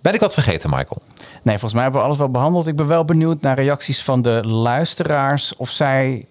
[0.00, 1.02] ben ik wat vergeten, Michael?
[1.42, 2.66] Nee, volgens mij hebben we alles wel behandeld.
[2.66, 5.56] Ik ben wel benieuwd naar reacties van de luisteraars.
[5.56, 6.24] Of zij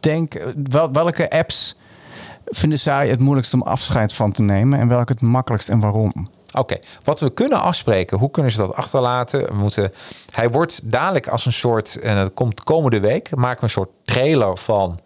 [0.00, 1.76] denken, wel, welke apps
[2.44, 4.78] vinden zij het moeilijkst om afscheid van te nemen?
[4.78, 6.30] En welke het makkelijkst en waarom?
[6.52, 9.46] Oké, wat we kunnen afspreken, hoe kunnen ze dat achterlaten?
[9.46, 9.92] We moeten,
[10.30, 13.90] hij wordt dadelijk als een soort, en dat komt komende week, maken we een soort
[14.04, 14.98] trailer van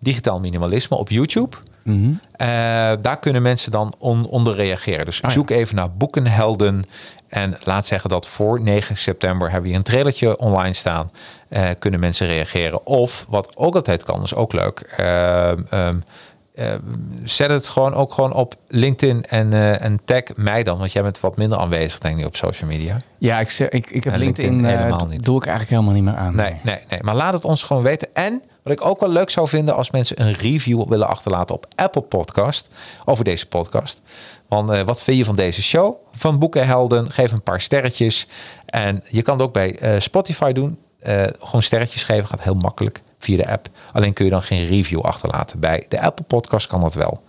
[0.00, 1.56] digitaal minimalisme op YouTube.
[1.84, 2.46] Eh,
[3.02, 5.04] daar kunnen mensen dan on- onder reageren.
[5.04, 5.28] Dus ja.
[5.28, 6.82] zoek even naar boekenhelden.
[7.28, 11.10] En laat zeggen dat voor 9 september hebben we een trailertje online staan.
[11.48, 12.86] Eh, kunnen mensen reageren.
[12.86, 14.80] Of wat ook altijd kan, is ook leuk.
[14.96, 15.96] eh, ehm,
[16.54, 16.72] eh,
[17.24, 20.78] zet het gewoon ook gewoon op LinkedIn en, eh, en tag mij dan.
[20.78, 23.00] Want jij bent wat minder aanwezig, denk ik, op social media.
[23.18, 25.24] Ja, ik, ik, ik heb En LinkedIn, LinkedIn helemaal niet.
[25.24, 26.34] doe ik eigenlijk helemaal niet meer aan.
[26.36, 27.02] Nee, nee, nee.
[27.02, 28.08] Maar laat het ons gewoon weten.
[28.12, 31.66] En wat ik ook wel leuk zou vinden als mensen een review willen achterlaten op
[31.74, 32.68] Apple Podcast
[33.04, 34.02] over deze podcast.
[34.48, 35.96] Want eh, wat vind je van deze show?
[36.12, 37.10] Van Boekenhelden.
[37.10, 38.26] Geef een paar sterretjes.
[38.66, 40.78] En je kan het ook bij eh, Spotify doen.
[40.98, 43.68] Eh, gewoon sterretjes geven gaat heel makkelijk via de app.
[43.92, 45.60] Alleen kun je dan geen review achterlaten.
[45.60, 47.22] Bij de Apple Podcast kan dat wel.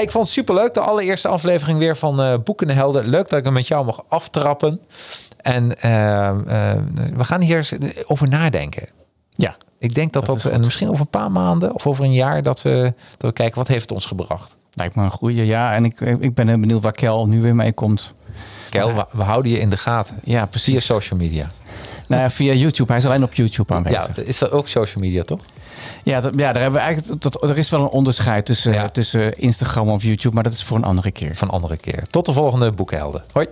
[0.00, 0.74] Ik vond het superleuk.
[0.74, 3.06] De allereerste aflevering weer van eh Boekenhelden.
[3.06, 4.80] Leuk dat ik hem met jou mag aftrappen.
[5.36, 6.82] En eh, eh,
[7.16, 7.68] we gaan hier
[8.06, 8.88] over nadenken.
[9.30, 12.42] Ja, Ik denk dat Dat en misschien over een paar maanden of over een jaar
[12.42, 14.56] dat we, dat we kijken wat heeft het ons gebracht.
[14.72, 15.46] lijkt me een goede.
[15.46, 18.14] Ja, en ik, ik ben heel benieuwd waar Kel nu weer mee komt.
[18.70, 20.16] Kel, we, we houden je in de gaten.
[20.24, 20.84] Ja, Via precies.
[20.84, 21.50] social media.
[22.06, 22.92] Nou ja, via YouTube.
[22.92, 24.16] Hij is alleen op YouTube aanwezig.
[24.16, 25.40] Ja, is dat ook social media, toch?
[26.02, 28.88] Ja, dat, ja daar hebben we eigenlijk, dat, er is wel een onderscheid tussen, Ja.
[28.88, 31.36] tussen Instagram of YouTube, maar dat is voor een andere keer.
[31.36, 32.02] Van andere keer.
[32.10, 33.24] Tot de volgende Boekhelden.
[33.32, 33.46] Hoi.